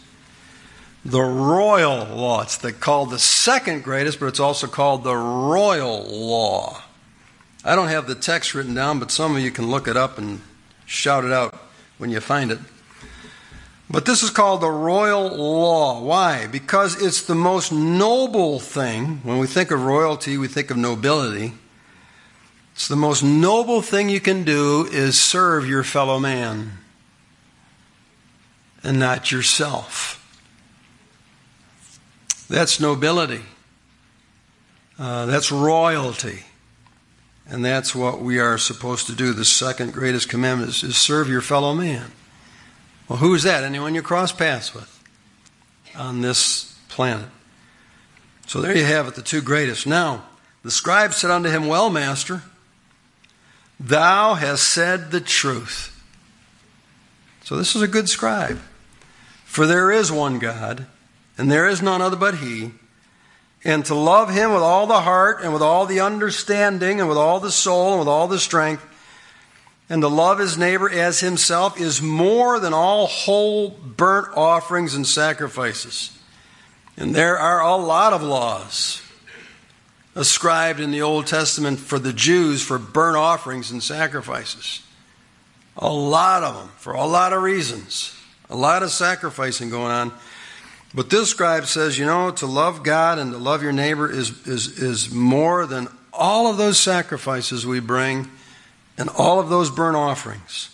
the 1.05 1.21
royal 1.21 2.05
law. 2.05 2.43
It's 2.43 2.57
the, 2.59 2.73
called 2.73 3.11
the 3.11 3.19
second 3.19 3.83
greatest, 3.83 4.21
but 4.21 4.27
it's 4.27 4.41
also 4.41 4.67
called 4.67 5.05
the 5.05 5.17
royal 5.17 6.05
law. 6.05 6.83
I 7.65 7.75
don't 7.75 7.89
have 7.89 8.07
the 8.07 8.15
text 8.15 8.55
written 8.55 8.75
down, 8.75 8.99
but 8.99 9.11
some 9.11 9.37
of 9.37 9.43
you 9.43 9.51
can 9.51 9.71
look 9.71 9.89
it 9.89 9.97
up 9.97 10.19
and 10.19 10.41
shout 10.87 11.25
it 11.25 11.33
out 11.33 11.55
when 11.99 12.11
you 12.11 12.21
find 12.21 12.51
it. 12.51 12.59
But 13.91 14.07
this 14.07 14.23
is 14.23 14.31
called 14.31 14.63
the 14.63 14.71
royal 14.71 15.29
law. 15.37 16.01
Why? 16.01 16.47
Because 16.47 17.01
it's 17.01 17.23
the 17.23 17.35
most 17.35 17.73
noble 17.73 18.59
thing. 18.59 19.21
When 19.23 19.39
we 19.39 19.47
think 19.47 19.71
of 19.71 19.85
royalty, 19.85 20.39
we 20.39 20.49
think 20.49 20.71
of 20.71 20.77
nobility. 20.77 21.53
It's 22.73 22.89
the 22.89 22.97
most 22.97 23.23
noble 23.23 23.83
thing 23.83 24.09
you 24.09 24.21
can 24.21 24.45
do 24.45 24.89
is 24.91 25.21
serve 25.21 25.69
your 25.69 25.85
fellow 25.85 26.19
man 26.19 26.79
and 28.83 28.99
not 28.99 29.31
yourself. 29.31 30.22
That's 32.53 32.79
nobility. 32.79 33.41
Uh, 34.99 35.25
that's 35.25 35.51
royalty. 35.51 36.41
And 37.49 37.65
that's 37.65 37.95
what 37.95 38.21
we 38.21 38.41
are 38.41 38.59
supposed 38.59 39.07
to 39.07 39.15
do. 39.15 39.33
The 39.33 39.47
second 39.47 39.95
greatest 39.95 40.29
commandment 40.29 40.69
is, 40.69 40.83
is 40.83 40.99
serve 40.99 41.31
your 41.31 41.41
fellow 41.41 41.73
man. 41.73 42.13
Well, 43.09 43.21
who 43.21 43.33
is 43.35 43.45
that? 43.45 43.65
Anyone 43.65 43.95
you 43.95 44.03
cross 44.03 44.33
paths 44.33 44.75
with 44.75 45.03
on 45.97 46.21
this 46.21 46.79
planet. 46.91 47.29
So 48.47 48.61
there 48.61 48.77
you 48.77 48.85
have 48.85 49.09
it, 49.09 49.15
the 49.15 49.23
two 49.23 49.41
greatest. 49.41 49.87
Now, 49.87 50.25
the 50.63 50.71
scribe 50.71 51.15
said 51.15 51.31
unto 51.31 51.49
him, 51.49 51.69
Well, 51.69 51.89
master, 51.89 52.43
thou 53.81 54.35
hast 54.35 54.69
said 54.69 55.11
the 55.11 55.23
truth. 55.23 56.05
So 57.45 57.57
this 57.57 57.75
is 57.75 57.81
a 57.81 57.89
good 57.89 58.11
scribe. 58.11 58.61
For 59.47 59.67
there 59.67 59.91
is 59.91 60.13
one 60.13 60.39
God, 60.39 60.87
and 61.39 61.51
there 61.51 61.69
is 61.69 61.83
none 61.83 62.03
other 62.03 62.17
but 62.17 62.37
He. 62.37 62.73
And 63.65 63.85
to 63.87 63.95
love 63.95 64.31
Him 64.31 64.53
with 64.53 64.63
all 64.63 64.87
the 64.87 65.01
heart, 65.01 65.43
and 65.43 65.53
with 65.53 65.63
all 65.63 65.87
the 65.87 66.01
understanding, 66.01 67.01
and 67.01 67.09
with 67.09 67.19
all 67.19 67.41
the 67.41 67.53
soul, 67.53 67.91
and 67.91 67.99
with 68.01 68.09
all 68.09 68.29
the 68.29 68.39
strength, 68.39 68.85
and 69.93 70.01
to 70.01 70.09
love 70.09 70.39
his 70.39 70.57
neighbor 70.57 70.89
as 70.89 71.21
himself 71.21 71.79
is 71.79 72.01
more 72.01 72.59
than 72.59 72.73
all 72.73 73.07
whole 73.07 73.69
burnt 73.69 74.35
offerings 74.35 74.95
and 74.95 75.07
sacrifices. 75.07 76.19
And 76.97 77.15
there 77.15 77.39
are 77.39 77.61
a 77.61 77.77
lot 77.77 78.15
of 78.15 78.23
laws 78.23 79.03
ascribed 80.15 80.81
in 80.81 80.93
the 80.93 81.03
Old 81.03 81.27
Testament 81.27 81.79
for 81.79 81.99
the 81.99 82.15
Jews 82.15 82.63
for 82.63 82.79
burnt 82.79 83.19
offerings 83.19 83.71
and 83.71 83.83
sacrifices. 83.83 84.83
A 85.77 85.93
lot 85.93 86.43
of 86.43 86.55
them, 86.55 86.69
for 86.79 86.95
a 86.95 87.05
lot 87.05 87.35
of 87.35 87.43
reasons. 87.43 88.19
A 88.49 88.57
lot 88.57 88.83
of 88.83 88.91
sacrificing 88.91 89.69
going 89.69 89.93
on. 89.93 90.13
But 90.95 91.09
this 91.09 91.31
scribe 91.31 91.67
says, 91.67 91.99
you 91.99 92.05
know, 92.05 92.31
to 92.33 92.47
love 92.47 92.83
God 92.83 93.19
and 93.19 93.33
to 93.33 93.39
love 93.39 93.63
your 93.63 93.73
neighbor 93.73 94.11
is, 94.11 94.47
is, 94.47 94.79
is 94.79 95.11
more 95.11 95.65
than 95.65 95.89
all 96.13 96.49
of 96.49 96.59
those 96.59 96.79
sacrifices 96.79 97.67
we 97.67 97.81
bring 97.81 98.31
and 98.99 99.09
all 99.09 99.41
of 99.41 99.49
those 99.49 99.71
burnt 99.71 99.97
offerings. 99.97 100.69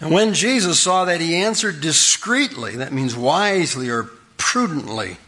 And 0.00 0.12
when 0.12 0.32
Jesus 0.32 0.80
saw 0.80 1.04
that, 1.04 1.20
he 1.20 1.34
answered 1.36 1.80
discreetly, 1.80 2.76
that 2.76 2.92
means 2.92 3.16
wisely 3.16 3.90
or 3.90 4.04
prudently. 4.36 5.18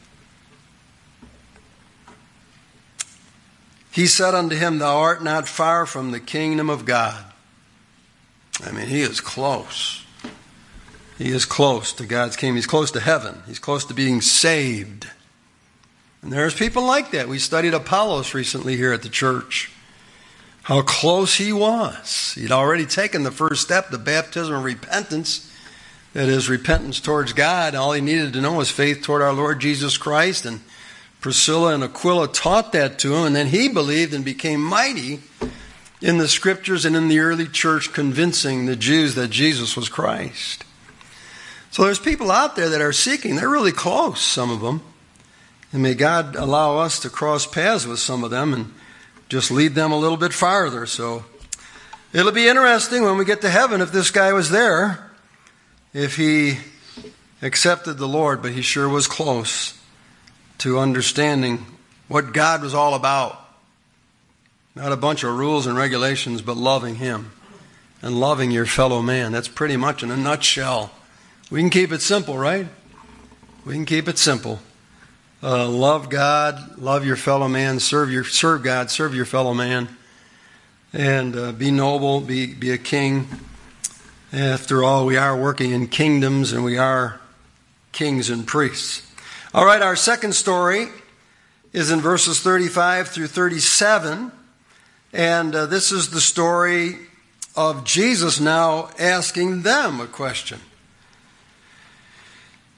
He 3.91 4.07
said 4.07 4.35
unto 4.35 4.57
him, 4.57 4.79
Thou 4.79 4.99
art 4.99 5.23
not 5.23 5.49
far 5.49 5.85
from 5.85 6.13
the 6.13 6.21
kingdom 6.21 6.71
of 6.71 6.85
God. 6.85 7.25
I 8.65 8.71
mean, 8.71 8.87
he 8.87 9.03
is 9.03 9.21
close. 9.21 10.05
He 11.21 11.33
is 11.33 11.45
close 11.45 11.93
to 11.93 12.07
God's 12.07 12.35
kingdom. 12.35 12.57
He's 12.57 12.67
close 12.67 12.91
to 12.93 13.01
heaven. 13.01 13.43
He's 13.47 13.59
close 13.59 13.85
to 13.85 13.95
being 13.95 14.23
saved. 14.23 15.07
And 16.23 16.33
there's 16.33 16.55
people 16.55 16.83
like 16.83 17.11
that. 17.11 17.29
We 17.29 17.39
studied 17.39 17.75
Apollos 17.75 18.33
recently 18.33 18.75
here 18.79 18.95
at 18.95 19.03
the 19.03 19.11
church. 19.11 19.71
How 20.63 20.81
close 20.81 21.35
he 21.35 21.53
was. 21.53 22.33
He'd 22.39 22.51
already 22.51 22.87
taken 22.87 23.23
the 23.23 23.31
first 23.31 23.61
step, 23.61 23.91
the 23.91 23.99
baptism 23.99 24.55
of 24.55 24.65
repentance. 24.65 25.55
That 26.15 26.31
is, 26.31 26.49
repentance 26.49 27.01
towards 27.01 27.35
God. 27.35 27.75
All 27.75 27.93
he 27.93 28.01
needed 28.01 28.33
to 28.33 28.41
know 28.41 28.55
was 28.55 28.71
faith 28.71 29.03
toward 29.03 29.21
our 29.21 29.35
Lord 29.35 29.61
Jesus 29.61 29.99
Christ. 29.99 30.47
And 30.47 30.61
Priscilla 31.21 31.75
and 31.75 31.85
Aquila 31.85 32.29
taught 32.29 32.73
that 32.73 32.99
to 33.01 33.15
him, 33.15 33.27
and 33.27 33.37
then 33.37 33.49
he 33.49 33.69
believed 33.69 34.15
and 34.15 34.25
became 34.25 34.63
mighty 34.63 35.21
in 36.01 36.17
the 36.17 36.29
scriptures 36.29 36.87
and 36.87 36.97
in 36.97 37.09
the 37.09 37.19
early 37.19 37.47
church, 37.47 37.93
convincing 37.93 38.65
the 38.65 38.75
Jews 38.75 39.17
that 39.17 39.29
Jesus 39.29 39.77
was 39.77 39.91
Christ. 39.91 40.65
So 41.71 41.85
there's 41.85 41.99
people 41.99 42.31
out 42.31 42.57
there 42.57 42.69
that 42.69 42.81
are 42.81 42.93
seeking. 42.93 43.37
They're 43.37 43.49
really 43.49 43.73
close, 43.73 44.21
some 44.21 44.51
of 44.51 44.61
them. 44.61 44.83
And 45.73 45.83
may 45.83 45.95
God 45.95 46.35
allow 46.35 46.79
us 46.79 46.99
to 47.01 47.11
cross 47.11 47.47
paths 47.47 47.87
with 47.87 48.01
some 48.01 48.25
of 48.25 48.31
them 48.31 48.53
and 48.53 48.73
just 49.29 49.51
lead 49.51 49.75
them 49.75 49.93
a 49.93 49.99
little 49.99 50.17
bit 50.17 50.33
farther. 50.33 50.85
So 50.87 51.25
it'll 52.13 52.33
be 52.33 52.49
interesting 52.49 53.05
when 53.05 53.17
we 53.17 53.25
get 53.25 53.41
to 53.43 53.51
heaven 53.51 53.81
if 53.81 53.93
this 53.93 54.11
guy 54.11 54.33
was 54.33 54.51
there, 54.51 55.11
if 55.95 56.17
he 56.17 56.59
accepted 57.41 57.99
the 57.99 58.09
Lord, 58.09 58.43
but 58.43 58.53
he 58.53 58.63
sure 58.63 58.89
was 58.89 59.07
close 59.07 59.79
to 60.59 60.79
understanding 60.79 61.65
what 62.09 62.33
God 62.33 62.63
was 62.63 62.75
all 62.75 62.95
about. 62.95 63.39
Not 64.75 64.93
a 64.93 64.97
bunch 64.97 65.25
of 65.25 65.37
rules 65.37 65.67
and 65.67 65.77
regulations, 65.77 66.43
but 66.43 66.57
loving 66.57 66.97
Him 66.97 67.33
and 68.03 68.19
loving 68.19 68.51
your 68.51 68.67
fellow 68.67 69.03
man. 69.03 69.33
That's 69.33 69.49
pretty 69.49 69.77
much 69.77 70.03
in 70.03 70.11
a 70.11 70.17
nutshell. 70.17 70.91
We 71.51 71.59
can 71.59 71.71
keep 71.71 71.91
it 71.91 72.01
simple, 72.01 72.39
right? 72.39 72.69
We 73.65 73.75
can 73.75 73.85
keep 73.85 74.07
it 74.07 74.19
simple. 74.19 74.61
Uh, 75.43 75.69
love 75.69 76.09
God, 76.09 76.79
love 76.79 77.05
your 77.05 77.17
fellow 77.17 77.49
man, 77.49 77.81
serve 77.81 78.13
your 78.13 78.23
serve 78.23 78.63
God, 78.63 78.89
serve 78.89 79.17
your 79.17 79.25
fellow 79.25 79.53
man, 79.53 79.89
and 80.93 81.35
uh, 81.35 81.51
be 81.51 81.73
noble, 81.73 82.21
be 82.21 82.55
be 82.55 82.71
a 82.71 82.79
king. 82.79 83.27
After 84.33 84.85
all, 84.85 85.05
we 85.07 85.17
are 85.17 85.37
working 85.37 85.73
in 85.73 85.89
kingdoms, 85.89 86.53
and 86.53 86.63
we 86.63 86.79
are 86.79 87.21
kings 87.91 88.31
and 88.31 88.47
priests. 88.47 89.05
All 89.53 89.67
right, 89.67 89.83
our 89.83 89.97
second 89.97 90.37
story 90.37 90.87
is 91.73 91.91
in 91.91 92.01
verses 92.01 92.39
35 92.39 93.09
through 93.09 93.27
37. 93.27 94.31
And 95.13 95.55
uh, 95.57 95.67
this 95.67 95.91
is 95.91 96.11
the 96.11 96.21
story 96.21 96.97
of 97.57 97.83
Jesus 97.83 98.39
now 98.39 98.91
asking 99.01 99.63
them 99.63 100.01
a 100.01 100.07
question. 100.07 100.61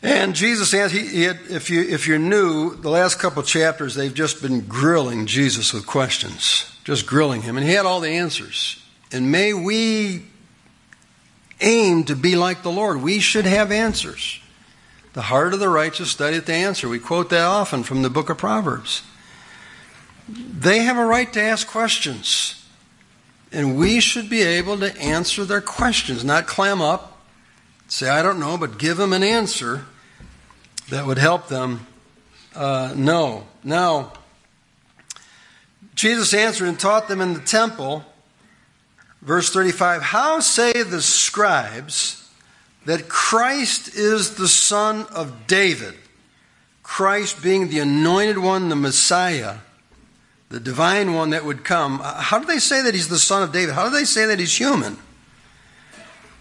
And 0.03 0.35
Jesus 0.35 0.73
he, 0.73 1.07
he 1.07 1.23
had, 1.23 1.39
if, 1.49 1.71
you, 1.71 1.81
if 1.83 2.09
you're 2.09 2.19
new, 2.19 2.75
the 2.75 2.91
last 2.91 3.21
couple 3.21 3.43
chapters, 3.45 3.95
they've 3.95 4.13
just 4.13 4.43
been 4.43 4.63
grilling 4.63 5.27
Jesus 5.27 5.73
with 5.73 5.87
questions, 5.87 6.77
just 6.83 7.07
grilling 7.07 7.43
him. 7.43 7.57
And 7.57 7.65
he 7.65 7.73
had 7.73 7.87
all 7.87 8.01
the 8.01 8.09
answers. 8.09 8.83
And 9.13 9.31
may 9.31 9.53
we 9.53 10.25
aim 11.61 12.03
to 12.05 12.17
be 12.17 12.35
like 12.35 12.65
the 12.65 12.73
Lord. 12.73 13.01
We 13.01 13.21
should 13.21 13.47
have 13.47 13.71
answers. 13.71 14.41
The 15.13 15.23
heart 15.23 15.55
of 15.55 15.61
the 15.61 15.69
righteous 15.69 16.11
studieth 16.11 16.47
the 16.47 16.55
answer. 16.55 16.89
We 16.89 16.99
quote 16.99 17.31
that 17.31 17.45
often 17.45 17.85
from 17.85 18.03
the 18.03 18.11
book 18.11 18.29
of 18.29 18.39
Proverbs. 18.39 19.03
They 20.29 20.79
have 20.81 20.97
a 20.97 21.05
right 21.05 21.33
to 21.33 21.41
ask 21.41 21.69
questions. 21.69 22.67
And 23.53 23.77
we 23.77 24.01
should 24.01 24.31
be 24.31 24.43
able 24.43 24.79
to 24.79 24.99
answer 24.99 25.45
their 25.45 25.61
questions, 25.61 26.25
not 26.25 26.47
clam 26.47 26.81
up, 26.81 27.21
say, 27.87 28.09
I 28.09 28.23
don't 28.23 28.41
know, 28.41 28.57
but 28.57 28.79
give 28.79 28.97
them 28.97 29.13
an 29.13 29.23
answer 29.23 29.85
that 30.91 31.07
would 31.07 31.19
help 31.19 31.49
them 31.49 31.87
uh, 32.55 32.93
know. 32.97 33.47
Now, 33.65 34.13
Jesus 35.95 36.35
answered 36.35 36.69
and 36.69 36.79
taught 36.79 37.09
them 37.09 37.21
in 37.21 37.35
the 37.35 37.41
temple. 37.41 38.05
Verse 39.21 39.51
35 39.51 40.03
How 40.03 40.41
say 40.41 40.83
the 40.83 41.03
scribes 41.03 42.29
that 42.85 43.09
Christ 43.09 43.95
is 43.95 44.35
the 44.35 44.49
son 44.49 45.07
of 45.15 45.47
David, 45.47 45.95
Christ 46.83 47.43
being 47.43 47.69
the 47.69 47.79
anointed 47.79 48.39
one, 48.39 48.69
the 48.69 48.77
Messiah, 48.77 49.59
the 50.49 50.61
divine 50.61 51.15
one 51.15 51.31
that 51.31 51.45
would 51.45 51.65
come. 51.65 52.01
How 52.03 52.39
do 52.39 52.47
they 52.47 52.59
say 52.59 52.83
that 52.83 52.95
he's 52.95 53.09
the 53.09 53.19
son 53.19 53.43
of 53.43 53.53
David? 53.53 53.75
How 53.75 53.85
do 53.89 53.91
they 53.91 54.05
say 54.05 54.27
that 54.27 54.39
he's 54.39 54.59
human? 54.59 54.99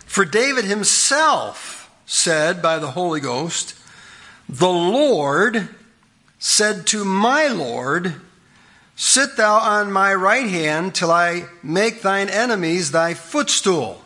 For 0.05 0.25
David 0.25 0.65
himself 0.65 1.89
said 2.05 2.61
by 2.61 2.79
the 2.79 2.91
Holy 2.91 3.21
Ghost, 3.21 3.75
The 4.51 4.69
Lord 4.69 5.69
said 6.37 6.85
to 6.87 7.05
my 7.05 7.47
Lord, 7.47 8.15
Sit 8.97 9.37
thou 9.37 9.55
on 9.55 9.93
my 9.93 10.13
right 10.13 10.47
hand 10.47 10.93
till 10.93 11.09
I 11.09 11.45
make 11.63 12.01
thine 12.01 12.27
enemies 12.27 12.91
thy 12.91 13.13
footstool. 13.13 14.01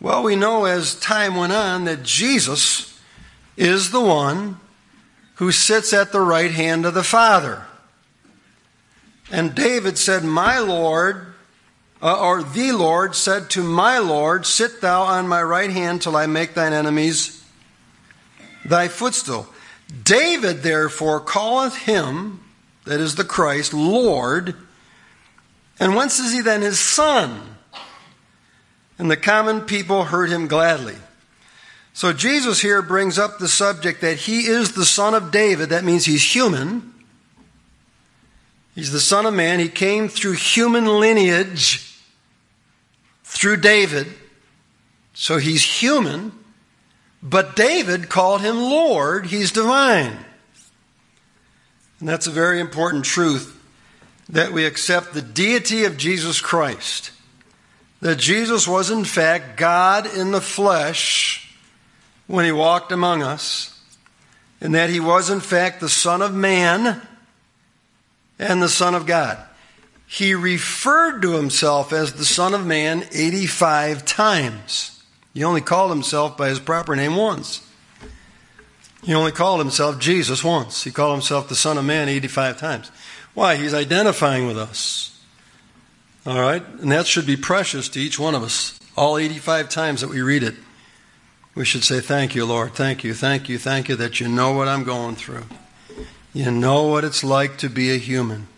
Well, 0.00 0.22
we 0.22 0.34
know 0.34 0.64
as 0.64 0.94
time 0.94 1.36
went 1.36 1.52
on 1.52 1.84
that 1.84 2.04
Jesus 2.04 2.98
is 3.56 3.90
the 3.90 4.00
one 4.00 4.58
who 5.34 5.52
sits 5.52 5.92
at 5.92 6.10
the 6.10 6.20
right 6.20 6.50
hand 6.50 6.86
of 6.86 6.94
the 6.94 7.04
Father. 7.04 7.66
And 9.30 9.54
David 9.54 9.98
said, 9.98 10.24
My 10.24 10.58
Lord, 10.58 11.34
uh, 12.00 12.18
or 12.18 12.42
the 12.42 12.72
Lord 12.72 13.14
said 13.14 13.50
to 13.50 13.62
my 13.62 13.98
Lord, 13.98 14.46
Sit 14.46 14.80
thou 14.80 15.02
on 15.02 15.28
my 15.28 15.42
right 15.42 15.70
hand 15.70 16.00
till 16.00 16.16
I 16.16 16.26
make 16.26 16.54
thine 16.54 16.72
enemies 16.72 17.45
thy 18.68 18.88
footstool. 18.88 19.46
David 20.02 20.62
therefore 20.62 21.20
calleth 21.20 21.76
him, 21.76 22.40
that 22.84 23.00
is 23.00 23.14
the 23.14 23.24
Christ, 23.24 23.72
Lord. 23.72 24.54
And 25.78 25.94
whence 25.94 26.18
is 26.18 26.32
he 26.32 26.40
then 26.40 26.62
his 26.62 26.78
son? 26.78 27.56
and 28.98 29.10
the 29.10 29.16
common 29.16 29.62
people 29.62 30.04
heard 30.04 30.30
him 30.30 30.46
gladly. 30.46 30.96
So 31.92 32.12
Jesus 32.12 32.60
here 32.60 32.82
brings 32.82 33.18
up 33.18 33.38
the 33.38 33.48
subject 33.48 34.00
that 34.00 34.18
he 34.18 34.46
is 34.46 34.72
the 34.72 34.84
son 34.84 35.14
of 35.14 35.30
David. 35.30 35.70
That 35.70 35.84
means 35.84 36.04
he's 36.04 36.34
human. 36.34 36.92
He's 38.74 38.92
the 38.92 39.00
son 39.00 39.24
of 39.24 39.34
man. 39.34 39.60
He 39.60 39.68
came 39.68 40.08
through 40.08 40.34
human 40.34 40.86
lineage 40.86 41.98
through 43.24 43.58
David. 43.58 44.08
So 45.14 45.38
he's 45.38 45.80
human. 45.80 46.32
But 47.28 47.56
David 47.56 48.08
called 48.08 48.40
him 48.40 48.56
Lord. 48.56 49.26
He's 49.26 49.50
divine. 49.50 50.16
And 51.98 52.08
that's 52.08 52.26
a 52.26 52.30
very 52.30 52.60
important 52.60 53.04
truth 53.04 53.52
that 54.28 54.52
we 54.52 54.64
accept 54.64 55.12
the 55.12 55.22
deity 55.22 55.84
of 55.84 55.96
Jesus 55.96 56.40
Christ 56.40 57.10
that 58.00 58.18
Jesus 58.18 58.68
was, 58.68 58.90
in 58.90 59.04
fact, 59.04 59.56
God 59.56 60.06
in 60.14 60.30
the 60.30 60.40
flesh 60.40 61.54
when 62.26 62.44
he 62.44 62.52
walked 62.52 62.92
among 62.92 63.22
us, 63.22 63.80
and 64.60 64.74
that 64.74 64.90
he 64.90 65.00
was, 65.00 65.30
in 65.30 65.40
fact, 65.40 65.80
the 65.80 65.88
Son 65.88 66.22
of 66.22 66.34
Man 66.34 67.00
and 68.38 68.62
the 68.62 68.68
Son 68.68 68.94
of 68.94 69.06
God. 69.06 69.38
He 70.06 70.34
referred 70.34 71.22
to 71.22 71.32
himself 71.32 71.92
as 71.92 72.12
the 72.12 72.24
Son 72.24 72.54
of 72.54 72.66
Man 72.66 73.04
85 73.12 74.04
times. 74.04 74.95
He 75.36 75.44
only 75.44 75.60
called 75.60 75.90
himself 75.90 76.34
by 76.38 76.48
his 76.48 76.58
proper 76.58 76.96
name 76.96 77.14
once. 77.14 77.60
He 79.02 79.12
only 79.12 79.32
called 79.32 79.58
himself 79.58 79.98
Jesus 79.98 80.42
once. 80.42 80.84
He 80.84 80.90
called 80.90 81.12
himself 81.12 81.50
the 81.50 81.54
Son 81.54 81.76
of 81.76 81.84
Man 81.84 82.08
85 82.08 82.58
times. 82.58 82.90
Why? 83.34 83.56
He's 83.56 83.74
identifying 83.74 84.46
with 84.46 84.56
us. 84.56 85.20
All 86.24 86.40
right? 86.40 86.66
And 86.80 86.90
that 86.90 87.06
should 87.06 87.26
be 87.26 87.36
precious 87.36 87.90
to 87.90 88.00
each 88.00 88.18
one 88.18 88.34
of 88.34 88.42
us. 88.42 88.80
All 88.96 89.18
85 89.18 89.68
times 89.68 90.00
that 90.00 90.08
we 90.08 90.22
read 90.22 90.42
it, 90.42 90.54
we 91.54 91.66
should 91.66 91.84
say, 91.84 92.00
Thank 92.00 92.34
you, 92.34 92.46
Lord. 92.46 92.72
Thank 92.72 93.04
you, 93.04 93.12
thank 93.12 93.50
you, 93.50 93.58
thank 93.58 93.90
you 93.90 93.96
that 93.96 94.20
you 94.20 94.28
know 94.28 94.52
what 94.52 94.68
I'm 94.68 94.84
going 94.84 95.16
through. 95.16 95.44
You 96.32 96.50
know 96.50 96.84
what 96.84 97.04
it's 97.04 97.22
like 97.22 97.58
to 97.58 97.68
be 97.68 97.92
a 97.92 97.98
human. 97.98 98.48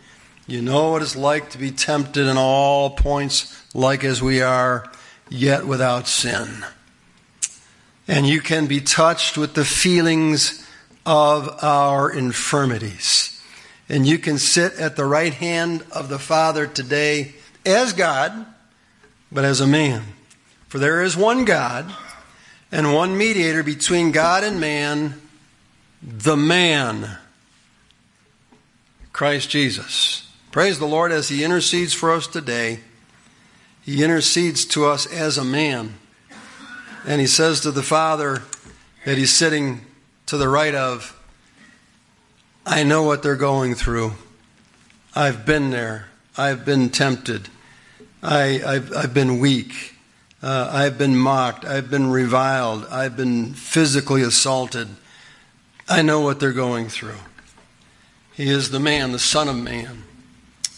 You 0.47 0.63
know 0.63 0.93
what 0.93 1.03
it's 1.03 1.17
like 1.17 1.51
to 1.51 1.59
be 1.59 1.73
tempted 1.73 2.29
in 2.29 2.37
all 2.37 2.91
points, 2.91 3.65
like 3.75 4.05
as 4.05 4.23
we 4.23 4.43
are, 4.43 4.89
yet 5.29 5.67
without 5.67 6.09
sin. 6.09 6.65
And 8.07 8.27
you 8.27 8.41
can 8.41 8.67
be 8.67 8.81
touched 8.81 9.37
with 9.37 9.55
the 9.55 9.65
feelings 9.65 10.67
of 11.05 11.63
our 11.63 12.11
infirmities. 12.11 13.43
And 13.89 14.07
you 14.07 14.19
can 14.19 14.39
sit 14.39 14.75
at 14.75 14.97
the 14.97 15.05
right 15.05 15.33
hand 15.33 15.85
of 15.93 16.09
the 16.09 16.19
Father 16.19 16.67
today 16.67 17.35
as 17.65 17.93
God, 17.93 18.47
but 19.33 19.45
as 19.45 19.61
a 19.61 19.67
man. 19.67 20.03
For 20.69 20.79
there 20.79 21.03
is 21.03 21.17
one 21.17 21.45
God 21.45 21.91
and 22.71 22.95
one 22.95 23.17
mediator 23.17 23.63
between 23.63 24.13
God 24.13 24.45
and 24.45 24.61
man, 24.61 25.21
the 26.03 26.37
man 26.37 27.19
Christ 29.13 29.51
Jesus. 29.51 30.31
Praise 30.53 30.79
the 30.79 30.87
Lord 30.87 31.11
as 31.11 31.29
He 31.29 31.43
intercedes 31.43 31.93
for 31.93 32.13
us 32.13 32.27
today. 32.27 32.81
He 33.89 34.05
intercedes 34.05 34.67
to 34.67 34.85
us 34.85 35.07
as 35.07 35.39
a 35.39 35.45
man. 35.45 35.95
And 37.07 37.23
He 37.23 37.27
says 37.27 37.61
to 37.63 37.71
the 37.71 37.83
Father 37.83 38.43
that 39.07 39.17
He's 39.17 39.35
sitting 39.35 39.81
to 40.27 40.37
the 40.37 40.47
right 40.47 40.75
of, 40.75 41.19
I 42.67 42.83
know 42.83 43.05
what 43.05 43.23
they're 43.23 43.35
going 43.35 43.75
through. 43.75 44.13
I've 45.17 45.47
been 45.47 45.71
there. 45.71 46.09
I've 46.37 46.67
been 46.67 46.91
tempted. 46.91 47.49
I, 48.23 48.61
have 48.63 48.93
I've 48.93 49.15
been 49.15 49.39
weak. 49.39 49.95
Uh, 50.43 50.69
I've 50.71 50.99
been 50.99 51.17
mocked. 51.17 51.65
I've 51.65 51.91
been 51.91 52.11
reviled. 52.11 52.85
I've 52.91 53.17
been 53.17 53.55
physically 53.55 54.21
assaulted. 54.21 54.89
I 55.89 56.03
know 56.03 56.21
what 56.21 56.41
they're 56.41 56.53
going 56.53 56.91
through. 56.91 57.23
He 58.35 58.51
is 58.51 58.69
the 58.69 58.81
man, 58.81 59.13
the 59.13 59.19
Son 59.19 59.49
of 59.49 59.57
Man, 59.57 60.05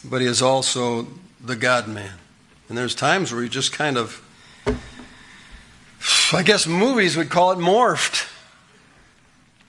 but 0.05 0.21
he 0.21 0.29
is 0.29 0.41
also 0.41 1.09
the 1.45 1.57
God 1.57 1.89
man. 1.89 2.13
And 2.71 2.79
there's 2.79 2.95
times 2.95 3.33
where 3.33 3.43
he 3.43 3.49
just 3.49 3.73
kind 3.73 3.99
of, 3.99 4.23
I 6.33 6.45
guess 6.45 6.69
movies 6.69 7.17
would 7.17 7.29
call 7.29 7.51
it 7.51 7.59
morphed. 7.59 8.33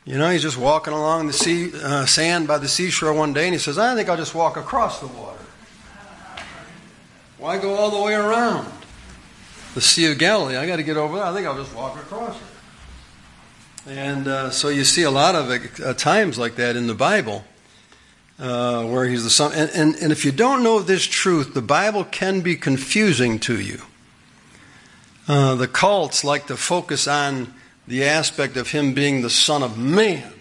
You 0.06 0.20
know, 0.20 0.30
he's 0.30 0.44
just 0.44 0.58
walking 0.58 0.94
along 0.94 1.26
the 1.26 1.34
sea, 1.34 1.72
uh, 1.82 2.06
sand 2.06 2.48
by 2.48 2.60
the 2.60 2.68
seashore 2.68 3.12
one 3.12 3.34
day, 3.34 3.46
and 3.46 3.54
he 3.54 3.60
says, 3.60 3.80
I 3.80 3.96
think 3.96 4.08
I'll 4.08 4.18
just 4.18 4.36
walk 4.36 4.56
across 4.56 5.00
the 5.00 5.08
water. 5.08 5.40
Why 7.40 7.58
go 7.58 7.74
all 7.74 7.90
the 7.90 8.04
way 8.04 8.14
around? 8.14 8.72
The 9.74 9.82
Sea 9.82 10.12
of 10.12 10.20
Galilee, 10.20 10.56
I 10.56 10.68
got 10.68 10.76
to 10.76 10.84
get 10.84 10.96
over 10.96 11.16
there. 11.16 11.26
I 11.26 11.34
think 11.34 11.48
I'll 11.48 11.58
just 11.58 11.76
walk 11.76 11.96
across 11.96 12.38
it. 12.38 13.90
And 13.90 14.28
uh, 14.28 14.52
so 14.52 14.70
you 14.70 14.84
see 14.84 15.02
a 15.02 15.12
lot 15.12 15.34
of 15.34 15.50
uh, 15.84 15.96
times 15.96 16.38
like 16.38 16.56
that 16.58 16.76
in 16.76 16.86
the 16.86 16.94
Bible 16.94 17.46
uh, 18.42 18.84
where 18.86 19.06
he's 19.06 19.24
the 19.24 19.30
son. 19.30 19.54
And, 19.54 19.70
and, 19.72 19.96
and 19.96 20.12
if 20.12 20.26
you 20.26 20.32
don't 20.32 20.64
know 20.64 20.80
this 20.80 21.06
truth, 21.06 21.54
the 21.54 21.62
Bible 21.62 22.04
can 22.04 22.42
be 22.42 22.56
confusing 22.56 23.40
to 23.42 23.60
you. 23.60 23.82
Uh, 25.28 25.56
the 25.56 25.68
cults 25.68 26.24
like 26.24 26.48
to 26.48 26.58
focus 26.58 27.08
on 27.08 27.54
the 27.88 28.04
aspect 28.04 28.58
of 28.58 28.72
him 28.72 28.94
being 28.94 29.22
the 29.22 29.30
Son 29.30 29.62
of 29.62 29.78
Man. 29.78 30.34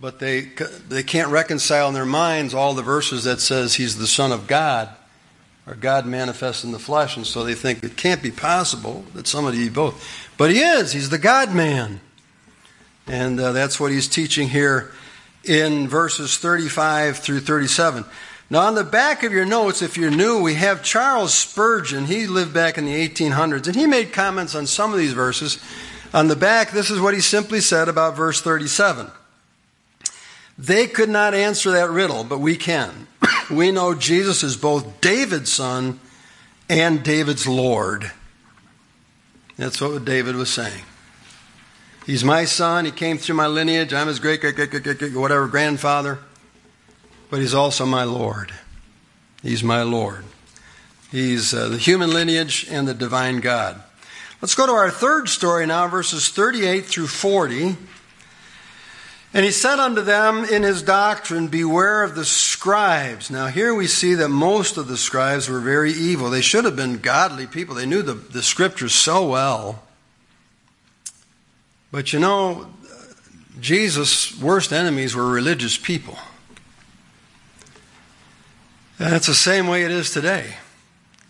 But 0.00 0.20
they, 0.20 0.42
they 0.88 1.02
can't 1.02 1.30
reconcile 1.30 1.88
in 1.88 1.94
their 1.94 2.06
minds 2.06 2.54
all 2.54 2.74
the 2.74 2.82
verses 2.82 3.24
that 3.24 3.40
says 3.40 3.74
he's 3.74 3.98
the 3.98 4.06
Son 4.06 4.30
of 4.30 4.46
God 4.46 4.88
or 5.66 5.74
God 5.74 6.06
manifest 6.06 6.62
in 6.62 6.70
the 6.70 6.78
flesh, 6.78 7.16
and 7.16 7.26
so 7.26 7.42
they 7.42 7.54
think 7.54 7.82
it 7.82 7.96
can't 7.96 8.22
be 8.22 8.30
possible 8.30 9.04
that 9.14 9.26
somebody 9.26 9.58
be 9.58 9.68
both. 9.68 10.30
But 10.36 10.52
he 10.52 10.60
is. 10.60 10.92
He's 10.92 11.10
the 11.10 11.18
God 11.18 11.52
man. 11.52 12.00
And 13.08 13.40
uh, 13.40 13.50
that's 13.50 13.80
what 13.80 13.90
he's 13.90 14.06
teaching 14.06 14.48
here 14.48 14.92
in 15.48 15.88
verses 15.88 16.38
35 16.38 17.18
through 17.18 17.40
37. 17.40 18.04
Now, 18.48 18.60
on 18.60 18.76
the 18.76 18.84
back 18.84 19.24
of 19.24 19.32
your 19.32 19.44
notes, 19.44 19.82
if 19.82 19.96
you're 19.96 20.10
new, 20.10 20.40
we 20.40 20.54
have 20.54 20.82
Charles 20.82 21.34
Spurgeon. 21.34 22.04
He 22.04 22.26
lived 22.26 22.54
back 22.54 22.78
in 22.78 22.84
the 22.84 23.08
1800s, 23.08 23.66
and 23.66 23.74
he 23.74 23.86
made 23.86 24.12
comments 24.12 24.54
on 24.54 24.66
some 24.66 24.92
of 24.92 24.98
these 24.98 25.14
verses. 25.14 25.58
On 26.14 26.28
the 26.28 26.36
back, 26.36 26.70
this 26.70 26.90
is 26.90 27.00
what 27.00 27.14
he 27.14 27.20
simply 27.20 27.60
said 27.60 27.88
about 27.88 28.16
verse 28.16 28.40
37. 28.40 29.10
They 30.58 30.86
could 30.86 31.08
not 31.08 31.34
answer 31.34 31.72
that 31.72 31.90
riddle, 31.90 32.22
but 32.22 32.38
we 32.38 32.56
can. 32.56 33.08
we 33.50 33.72
know 33.72 33.94
Jesus 33.94 34.42
is 34.42 34.56
both 34.56 35.00
David's 35.00 35.52
son 35.52 35.98
and 36.68 37.02
David's 37.02 37.48
Lord. 37.48 38.10
That's 39.56 39.80
what 39.80 40.04
David 40.04 40.36
was 40.36 40.50
saying. 40.50 40.84
He's 42.06 42.22
my 42.22 42.44
son. 42.44 42.84
He 42.84 42.92
came 42.92 43.18
through 43.18 43.34
my 43.34 43.48
lineage. 43.48 43.92
I'm 43.92 44.06
his 44.06 44.20
great, 44.20 44.40
great, 44.40 44.54
great, 44.54 44.70
great, 44.70 44.84
great, 44.84 44.98
great 44.98 45.14
whatever 45.14 45.48
grandfather. 45.48 46.20
But 47.30 47.40
he's 47.40 47.52
also 47.52 47.84
my 47.84 48.04
Lord. 48.04 48.52
He's 49.42 49.64
my 49.64 49.82
Lord. 49.82 50.24
He's 51.10 51.52
uh, 51.52 51.68
the 51.68 51.78
human 51.78 52.10
lineage 52.10 52.68
and 52.70 52.86
the 52.86 52.94
divine 52.94 53.40
God. 53.40 53.82
Let's 54.40 54.54
go 54.54 54.66
to 54.66 54.72
our 54.72 54.90
third 54.90 55.28
story 55.28 55.66
now, 55.66 55.88
verses 55.88 56.28
38 56.28 56.84
through 56.84 57.08
40. 57.08 57.76
And 59.34 59.44
he 59.44 59.50
said 59.50 59.80
unto 59.80 60.02
them 60.02 60.44
in 60.44 60.62
his 60.62 60.82
doctrine, 60.82 61.48
Beware 61.48 62.04
of 62.04 62.14
the 62.14 62.24
scribes. 62.24 63.30
Now, 63.32 63.48
here 63.48 63.74
we 63.74 63.88
see 63.88 64.14
that 64.14 64.28
most 64.28 64.76
of 64.76 64.86
the 64.86 64.96
scribes 64.96 65.48
were 65.48 65.60
very 65.60 65.90
evil. 65.90 66.30
They 66.30 66.40
should 66.40 66.64
have 66.64 66.76
been 66.76 66.98
godly 66.98 67.48
people, 67.48 67.74
they 67.74 67.86
knew 67.86 68.02
the, 68.02 68.14
the 68.14 68.44
scriptures 68.44 68.94
so 68.94 69.28
well. 69.28 69.82
But 71.96 72.12
you 72.12 72.18
know, 72.18 72.66
Jesus' 73.58 74.38
worst 74.38 74.70
enemies 74.70 75.16
were 75.16 75.26
religious 75.26 75.78
people. 75.78 76.18
And 78.98 79.14
it's 79.14 79.28
the 79.28 79.32
same 79.34 79.66
way 79.66 79.82
it 79.82 79.90
is 79.90 80.10
today. 80.10 80.56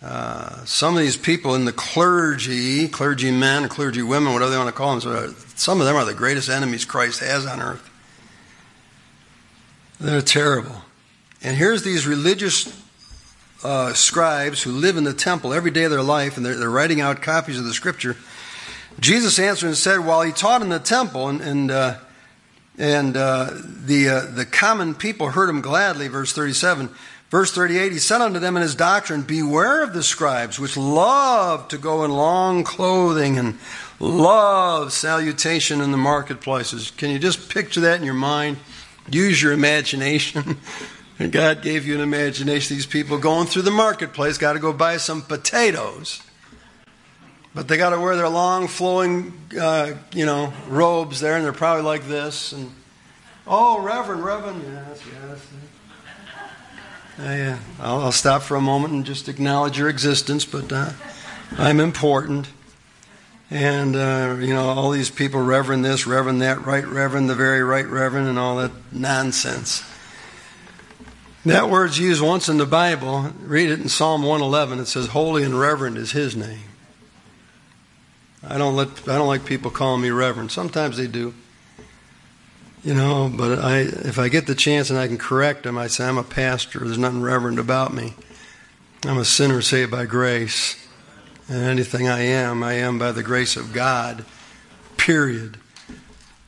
Uh, 0.03 0.65
some 0.65 0.97
of 0.97 1.03
these 1.03 1.17
people 1.17 1.55
in 1.55 1.67
the 1.67 1.73
clergy, 1.73 2.89
clergy 2.89 3.31
men, 3.31 3.69
clergy 3.69 4.03
women, 4.03 4.33
whatever 4.33 4.51
they 4.51 4.57
want 4.57 4.67
to 4.67 4.73
call 4.73 4.99
them, 4.99 5.37
some 5.55 5.81
of 5.81 5.87
them 5.87 5.95
are 5.95 6.05
the 6.05 6.15
greatest 6.15 6.49
enemies 6.49 6.85
Christ 6.85 7.21
has 7.21 7.47
on 7.47 7.63
earth. 7.63 7.89
They're 10.01 10.21
terrible. 10.21 10.83
And 11.45 11.57
here's 11.57 11.85
these 11.85 12.09
religious 12.09 12.77
uh, 13.63 13.93
scribes 13.93 14.65
who 14.65 14.73
live 14.73 14.97
in 14.97 15.05
the 15.05 15.15
temple 15.15 15.55
every 15.55 15.71
day 15.71 15.85
of 15.85 15.93
their 15.93 16.03
life, 16.03 16.37
and 16.37 16.45
they're, 16.45 16.57
they're 16.57 16.69
writing 16.69 17.01
out 17.01 17.23
copies 17.23 17.57
of 17.57 17.67
the 17.67 17.73
scripture. 17.73 18.17
Jesus 19.01 19.39
answered 19.39 19.69
and 19.69 19.77
said, 19.77 19.99
while 20.01 20.23
he 20.23 20.33
taught 20.33 20.63
in 20.63 20.69
the 20.69 20.79
temple, 20.79 21.29
and, 21.29 21.41
and, 21.41 21.71
uh, 21.71 21.99
and 22.79 23.17
uh, 23.17 23.51
the, 23.55 24.09
uh, 24.09 24.21
the 24.35 24.47
common 24.47 24.95
people 24.95 25.31
heard 25.31 25.49
him 25.49 25.61
gladly, 25.61 26.09
verse 26.09 26.33
37. 26.33 26.91
Verse 27.29 27.53
38, 27.53 27.91
he 27.91 27.99
said 27.99 28.21
unto 28.21 28.39
them 28.39 28.57
in 28.57 28.63
his 28.63 28.77
doctrine, 28.77 29.23
Beware 29.23 29.83
of 29.83 29.93
the 29.93 30.03
scribes, 30.03 30.61
which 30.61 30.77
love 30.77 31.67
to 31.69 31.79
go 31.79 32.05
in 32.05 32.13
long 32.13 32.63
clothing 32.63 33.37
and 33.37 33.59
love 33.99 34.93
salutation 34.93 35.81
in 35.81 35.91
the 35.91 35.97
marketplaces. 35.97 36.93
Can 36.93 37.11
you 37.11 37.19
just 37.19 37.51
picture 37.51 37.81
that 37.81 37.99
in 37.99 38.05
your 38.05 38.15
mind? 38.15 38.59
Use 39.11 39.43
your 39.43 39.53
imagination. 39.53 40.59
God 41.31 41.63
gave 41.63 41.85
you 41.87 41.97
an 41.97 42.01
imagination. 42.01 42.77
These 42.77 42.87
people 42.87 43.19
going 43.19 43.49
through 43.49 43.63
the 43.63 43.71
marketplace 43.71 44.39
got 44.39 44.53
to 44.53 44.59
go 44.59 44.73
buy 44.73 44.99
some 44.99 45.23
potatoes. 45.23 46.23
But 47.57 47.69
they 47.69 47.79
got 47.79 47.91
to 47.91 47.99
wear 47.99 48.17
their 48.17 48.29
long, 48.29 48.69
flowing, 48.69 49.33
uh, 49.59 49.95
you 50.13 50.27
know, 50.27 50.53
robes 50.69 51.21
there, 51.21 51.37
and 51.37 51.45
they're 51.45 51.55
probably 51.55 51.85
like 51.85 52.07
this. 52.07 52.53
And 52.53 52.71
oh, 53.47 53.81
Reverend, 53.81 54.23
Reverend, 54.23 54.63
yes, 54.63 55.03
yes. 55.11 55.47
Uh, 57.19 57.23
yeah, 57.23 57.59
I'll, 57.81 58.01
I'll, 58.03 58.13
stop 58.13 58.43
for 58.43 58.59
a 58.59 58.61
moment 58.61 58.93
and 58.93 59.07
just 59.07 59.27
acknowledge 59.31 59.79
your 59.79 59.89
existence, 59.89 60.45
but 60.45 60.71
uh, 60.71 60.91
I'm 61.57 61.81
important. 61.81 62.49
And, 63.51 63.97
uh, 63.97 64.37
you 64.39 64.53
know, 64.53 64.69
all 64.69 64.91
these 64.91 65.09
people, 65.09 65.41
Reverend 65.41 65.83
this, 65.83 66.07
Reverend 66.07 66.43
that, 66.43 66.67
right 66.67 66.87
Reverend, 66.87 67.31
the 67.31 67.35
very 67.35 67.63
right 67.63 67.87
Reverend, 67.87 68.29
and 68.29 68.39
all 68.39 68.57
that 68.57 68.73
nonsense. 68.93 69.83
That 71.47 71.71
word's 71.71 71.99
used 71.99 72.21
once 72.21 72.51
in 72.51 72.59
the 72.59 72.67
Bible. 72.67 73.33
Read 73.41 73.71
it 73.71 73.81
in 73.81 73.89
Psalm 73.89 74.25
111. 74.25 74.79
It 74.79 74.89
says, 74.89 75.07
Holy 75.07 75.43
and 75.43 75.59
Reverend 75.59 75.97
is 75.97 76.13
His 76.13 76.37
name. 76.37 76.59
I 78.49 78.59
don't 78.59 78.77
let 78.77 78.89
I 79.09 79.19
don't 79.19 79.29
like 79.29 79.45
people 79.45 79.71
calling 79.71 80.03
me 80.03 80.11
reverend. 80.11 80.53
Sometimes 80.53 80.97
they 80.97 81.07
do. 81.07 81.35
You 82.85 82.95
know, 82.95 83.33
but 83.35 83.59
I, 83.59 83.79
if 83.79 84.17
I 84.17 84.29
get 84.29 84.47
the 84.47 84.55
chance 84.55 84.91
and 84.91 84.99
I 84.99 85.09
can 85.09 85.19
correct 85.19 85.65
them, 85.65 85.77
I 85.77 85.89
say, 85.89 86.05
I'm 86.05 86.19
a 86.19 86.23
pastor. 86.23 86.79
There's 86.79 86.99
nothing 86.99 87.21
reverend 87.21 87.59
about 87.59 87.93
me. 87.93 88.15
I'm 89.05 89.19
a 89.19 89.25
sinner 89.25 89.61
saved 89.61 89.91
by 89.91 90.07
grace. 90.07 90.77
And 91.49 91.65
anything 91.65 92.09
I 92.09 92.21
am, 92.21 92.63
I 92.63 92.75
am 92.75 92.97
by 92.97 93.11
the 93.11 93.25
grace 93.25 93.57
of 93.57 93.73
God, 93.73 94.25
period. 94.97 95.59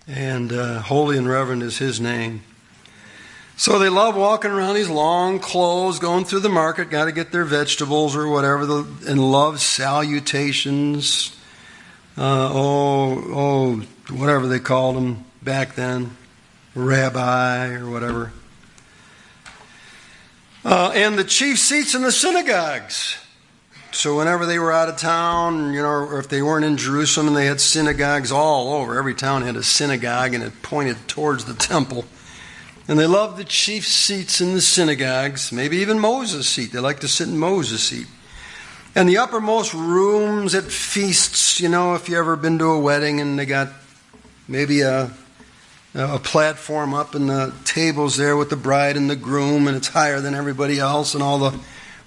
And 0.06 0.52
uh, 0.52 0.80
holy 0.80 1.18
and 1.18 1.28
reverend 1.28 1.64
is 1.64 1.78
His 1.78 2.00
name. 2.00 2.42
So 3.56 3.80
they 3.80 3.88
love 3.88 4.14
walking 4.14 4.52
around 4.52 4.76
these 4.76 4.88
long 4.88 5.40
clothes, 5.40 5.98
going 5.98 6.24
through 6.24 6.40
the 6.40 6.48
market, 6.48 6.90
got 6.90 7.06
to 7.06 7.12
get 7.12 7.32
their 7.32 7.44
vegetables 7.44 8.14
or 8.14 8.28
whatever, 8.28 8.62
and 9.08 9.32
love 9.32 9.60
salutations. 9.60 11.36
Uh, 12.18 12.50
oh, 12.52 13.24
oh, 13.32 13.76
whatever 14.12 14.48
they 14.48 14.58
called 14.58 14.96
them 14.96 15.24
back 15.40 15.76
then, 15.76 16.16
rabbi 16.74 17.74
or 17.74 17.88
whatever. 17.88 18.32
Uh, 20.64 20.90
and 20.96 21.16
the 21.16 21.22
chief 21.22 21.60
seats 21.60 21.94
in 21.94 22.02
the 22.02 22.10
synagogues. 22.10 23.16
So 23.92 24.16
whenever 24.16 24.46
they 24.46 24.58
were 24.58 24.72
out 24.72 24.88
of 24.88 24.96
town, 24.96 25.72
you 25.72 25.80
know, 25.80 25.88
or 25.88 26.18
if 26.18 26.28
they 26.28 26.42
weren't 26.42 26.64
in 26.64 26.76
Jerusalem 26.76 27.28
and 27.28 27.36
they 27.36 27.46
had 27.46 27.60
synagogues 27.60 28.32
all 28.32 28.72
over, 28.72 28.98
every 28.98 29.14
town 29.14 29.42
had 29.42 29.54
a 29.54 29.62
synagogue 29.62 30.34
and 30.34 30.42
it 30.42 30.60
pointed 30.60 30.96
towards 31.06 31.44
the 31.44 31.54
temple. 31.54 32.04
And 32.88 32.98
they 32.98 33.06
loved 33.06 33.36
the 33.36 33.44
chief 33.44 33.86
seats 33.86 34.40
in 34.40 34.54
the 34.54 34.60
synagogues, 34.60 35.52
maybe 35.52 35.76
even 35.76 36.00
Moses' 36.00 36.48
seat. 36.48 36.72
They 36.72 36.80
liked 36.80 37.02
to 37.02 37.08
sit 37.08 37.28
in 37.28 37.38
Moses' 37.38 37.84
seat. 37.84 38.08
And 38.98 39.08
the 39.08 39.18
uppermost 39.18 39.74
rooms 39.74 40.56
at 40.56 40.64
feasts, 40.64 41.60
you 41.60 41.68
know, 41.68 41.94
if 41.94 42.08
you 42.08 42.18
ever 42.18 42.34
been 42.34 42.58
to 42.58 42.64
a 42.64 42.80
wedding 42.80 43.20
and 43.20 43.38
they 43.38 43.46
got 43.46 43.68
maybe 44.48 44.80
a, 44.80 45.12
a 45.94 46.18
platform 46.18 46.94
up 46.94 47.14
and 47.14 47.30
the 47.30 47.54
tables 47.64 48.16
there 48.16 48.36
with 48.36 48.50
the 48.50 48.56
bride 48.56 48.96
and 48.96 49.08
the 49.08 49.14
groom 49.14 49.68
and 49.68 49.76
it's 49.76 49.86
higher 49.86 50.20
than 50.20 50.34
everybody 50.34 50.80
else 50.80 51.14
and 51.14 51.22
all 51.22 51.38
the 51.38 51.60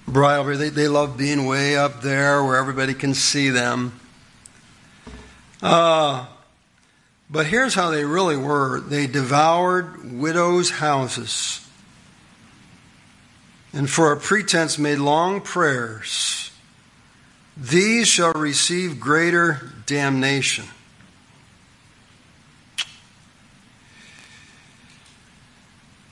bridal, 0.06 0.54
they, 0.54 0.68
they 0.68 0.86
love 0.86 1.16
being 1.16 1.46
way 1.46 1.78
up 1.78 2.02
there 2.02 2.44
where 2.44 2.56
everybody 2.58 2.92
can 2.92 3.14
see 3.14 3.48
them. 3.48 3.98
Uh, 5.62 6.26
but 7.30 7.46
here's 7.46 7.72
how 7.72 7.88
they 7.88 8.04
really 8.04 8.36
were 8.36 8.80
they 8.82 9.06
devoured 9.06 10.12
widows' 10.12 10.68
houses, 10.68 11.66
and 13.72 13.88
for 13.88 14.12
a 14.12 14.18
pretense 14.18 14.76
made 14.78 14.98
long 14.98 15.40
prayers. 15.40 16.51
These 17.56 18.08
shall 18.08 18.32
receive 18.32 18.98
greater 18.98 19.72
damnation. 19.86 20.64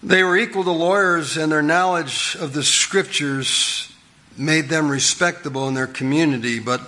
They 0.02 0.22
were 0.22 0.36
equal 0.36 0.64
to 0.64 0.70
lawyers, 0.70 1.36
and 1.36 1.52
their 1.52 1.62
knowledge 1.62 2.36
of 2.40 2.52
the 2.52 2.62
scriptures 2.62 3.92
made 4.36 4.68
them 4.68 4.88
respectable 4.88 5.68
in 5.68 5.74
their 5.74 5.86
community, 5.86 6.58
but 6.58 6.80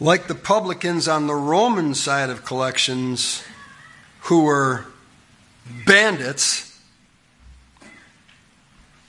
like 0.00 0.26
the 0.26 0.34
publicans 0.34 1.06
on 1.06 1.26
the 1.26 1.34
Roman 1.34 1.94
side 1.94 2.28
of 2.30 2.44
collections, 2.44 3.44
who 4.22 4.42
were 4.42 4.86
bandits, 5.86 6.73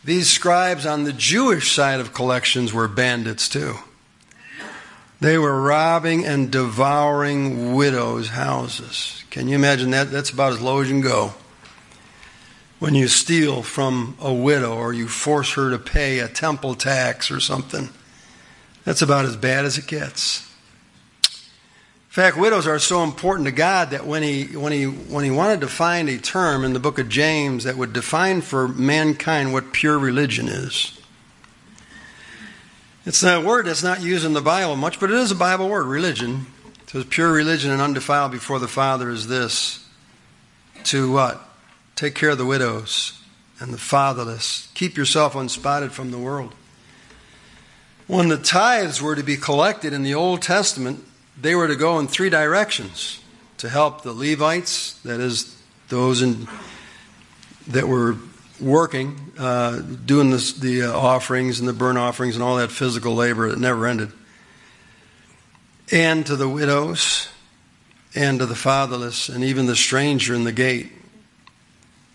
these 0.06 0.30
scribes 0.30 0.86
on 0.86 1.04
the 1.04 1.14
Jewish 1.14 1.72
side 1.72 2.00
of 2.00 2.14
collections 2.14 2.72
were 2.72 2.88
bandits 2.88 3.50
too. 3.50 3.76
They 5.20 5.40
were 5.40 5.60
robbing 5.60 6.26
and 6.26 6.52
devouring 6.52 7.74
widows' 7.74 8.30
houses. 8.30 9.24
Can 9.32 9.48
you 9.48 9.56
imagine 9.56 9.90
that? 9.92 10.12
That's 10.12 10.30
about 10.30 10.54
as 10.54 10.62
low 10.62 10.82
as 10.82 10.88
you 10.88 10.94
can 10.94 11.02
go. 11.02 11.34
When 12.78 12.94
you 12.94 13.08
steal 13.08 13.64
from 13.64 14.16
a 14.22 14.32
widow 14.32 14.76
or 14.76 14.94
you 14.94 15.08
force 15.08 15.54
her 15.54 15.72
to 15.72 15.80
pay 15.80 16.20
a 16.20 16.28
temple 16.28 16.76
tax 16.76 17.32
or 17.32 17.40
something, 17.40 17.90
that's 18.84 19.02
about 19.02 19.26
as 19.26 19.36
bad 19.36 19.66
as 19.66 19.80
it 19.80 19.88
gets. 19.88 20.48
Fact, 22.16 22.38
widows 22.38 22.66
are 22.66 22.80
so 22.80 23.04
important 23.04 23.46
to 23.46 23.52
God 23.52 23.90
that 23.90 24.08
when 24.08 24.24
he, 24.24 24.46
when, 24.46 24.72
he, 24.72 24.86
when 24.86 25.26
he 25.26 25.32
wanted 25.32 25.60
to 25.60 25.68
find 25.68 26.08
a 26.08 26.18
term 26.18 26.64
in 26.64 26.72
the 26.72 26.80
book 26.80 26.98
of 26.98 27.10
James 27.10 27.66
that 27.66 27.76
would 27.76 27.92
define 27.92 28.40
for 28.40 28.70
mankind 28.70 29.52
what 29.52 29.74
pure 29.74 30.00
religion 30.00 30.48
is, 30.48 30.98
it's 33.06 33.22
a 33.22 33.42
word 33.42 33.66
that's 33.66 33.84
not 33.84 34.02
used 34.02 34.24
in 34.24 34.32
the 34.32 34.40
Bible 34.40 34.78
much, 34.78 34.98
but 34.98 35.12
it 35.12 35.18
is 35.18 35.30
a 35.30 35.36
Bible 35.36 35.68
word, 35.68 35.88
religion. 35.88 36.46
It 36.84 36.90
says 36.90 37.04
pure 37.04 37.34
religion 37.34 37.70
and 37.70 37.82
undefiled 37.82 38.32
before 38.32 38.60
the 38.60 38.70
Father 38.70 39.10
is 39.10 39.28
this 39.28 39.86
to 40.86 41.12
what? 41.12 41.42
Take 41.98 42.16
care 42.16 42.30
of 42.30 42.38
the 42.38 42.46
widows 42.46 43.22
and 43.60 43.74
the 43.74 43.78
fatherless. 43.78 44.72
Keep 44.74 44.96
yourself 44.96 45.36
unspotted 45.36 45.92
from 45.92 46.12
the 46.12 46.18
world. 46.18 46.56
When 48.08 48.30
the 48.30 48.38
tithes 48.38 49.02
were 49.02 49.18
to 49.18 49.24
be 49.24 49.36
collected 49.36 49.92
in 49.92 50.04
the 50.04 50.16
Old 50.16 50.42
Testament, 50.42 51.04
they 51.40 51.56
were 51.56 51.68
to 51.68 51.76
go 51.76 52.00
in 52.00 52.08
three 52.08 52.30
directions 52.30 53.22
to 53.58 53.70
help 53.70 54.04
the 54.04 54.14
Levites, 54.14 55.00
that 55.04 55.20
is, 55.20 55.62
those 55.90 56.22
in, 56.22 56.48
that 57.68 57.88
were 57.88 58.18
working, 58.60 59.32
uh, 59.38 59.80
doing 59.80 60.30
this, 60.30 60.54
the 60.54 60.84
uh, 60.84 60.92
offerings 60.92 61.60
and 61.60 61.68
the 61.68 61.74
burnt 61.74 61.98
offerings 61.98 62.36
and 62.36 62.44
all 62.44 62.58
that 62.58 62.72
physical 62.72 63.16
labor 63.16 63.50
that 63.50 63.60
never 63.60 63.86
ended, 63.88 64.12
and 65.92 66.26
to 66.26 66.36
the 66.36 66.50
widows, 66.50 67.30
and 68.16 68.40
to 68.40 68.46
the 68.46 68.56
fatherless, 68.56 69.30
and 69.30 69.44
even 69.44 69.66
the 69.66 69.76
stranger 69.76 70.34
in 70.34 70.46
the 70.46 70.52
gate. 70.52 70.92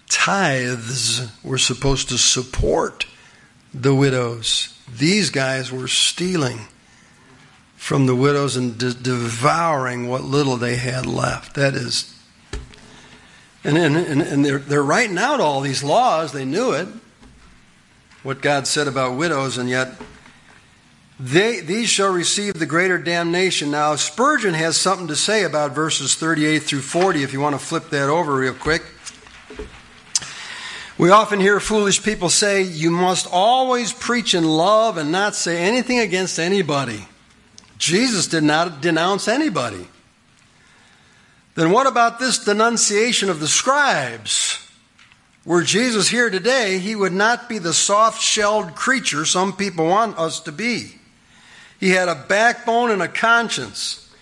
Tithes 0.09 1.31
were 1.45 1.59
supposed 1.59 2.09
to 2.09 2.19
support 2.19 3.07
the 3.73 3.95
widows. 3.95 4.77
These 4.99 5.31
guys 5.31 5.71
were 5.71 5.89
stealing 5.89 6.61
from 7.81 8.05
the 8.05 8.15
widows 8.15 8.57
and 8.57 8.77
de- 8.77 8.93
devouring 8.93 10.07
what 10.07 10.23
little 10.23 10.59
they 10.59 10.77
had 10.77 11.07
left. 11.07 11.55
That 11.55 11.75
is. 11.75 12.15
And, 13.65 13.79
and, 13.79 13.97
and 13.97 14.45
they're, 14.45 14.59
they're 14.59 14.83
writing 14.83 15.17
out 15.17 15.41
all 15.41 15.63
these 15.63 15.83
laws. 15.83 16.33
They 16.33 16.45
knew 16.45 16.73
it, 16.73 16.87
what 18.23 18.43
God 18.43 18.67
said 18.67 18.87
about 18.87 19.17
widows, 19.17 19.57
and 19.57 19.69
yet 19.71 19.95
they, 21.19 21.61
these 21.61 21.89
shall 21.89 22.13
receive 22.13 22.53
the 22.55 22.67
greater 22.67 22.99
damnation. 22.99 23.71
Now, 23.71 23.97
Spurgeon 23.97 24.53
has 24.53 24.77
something 24.77 25.09
to 25.09 25.17
say 25.17 25.45
about 25.45 25.75
verses 25.75 26.15
38 26.15 26.59
through 26.59 26.83
40, 26.83 27.23
if 27.23 27.33
you 27.33 27.41
want 27.41 27.59
to 27.59 27.65
flip 27.65 27.89
that 27.91 28.11
over 28.11 28.37
real 28.37 28.55
quick. 28.55 28.85
We 30.99 31.09
often 31.09 31.41
hear 31.41 31.59
foolish 31.61 32.03
people 32.03 32.29
say, 32.29 32.61
You 32.61 32.91
must 32.91 33.27
always 33.33 33.91
preach 33.91 34.35
in 34.35 34.45
love 34.45 34.99
and 34.99 35.11
not 35.11 35.35
say 35.35 35.63
anything 35.63 35.99
against 35.99 36.39
anybody. 36.39 37.07
Jesus 37.81 38.27
did 38.27 38.45
not 38.45 38.83
denounce 38.83 39.27
anybody. 39.27 39.89
Then 41.55 41.71
what 41.73 41.87
about 41.87 42.19
this 42.19 42.45
denunciation 42.45 43.31
of 43.31 43.41
the 43.41 43.49
scribes? 43.49 44.59
Were 45.47 45.63
Jesus 45.63 46.09
here 46.09 46.29
today, 46.29 46.79
he 46.79 46.95
would 46.95 47.15
not 47.15 47.49
be 47.49 47.59
the 47.59 47.73
soft 47.73 48.21
shelled 48.21 48.75
creature 48.77 49.25
some 49.25 49.57
people 49.57 49.87
want 49.87 50.19
us 50.19 50.41
to 50.41 50.53
be. 50.53 50.97
He 51.81 51.91
had 51.91 52.09
a 52.09 52.27
backbone 52.29 52.91
and 52.91 53.01
a 53.01 53.09
conscience 53.09 54.15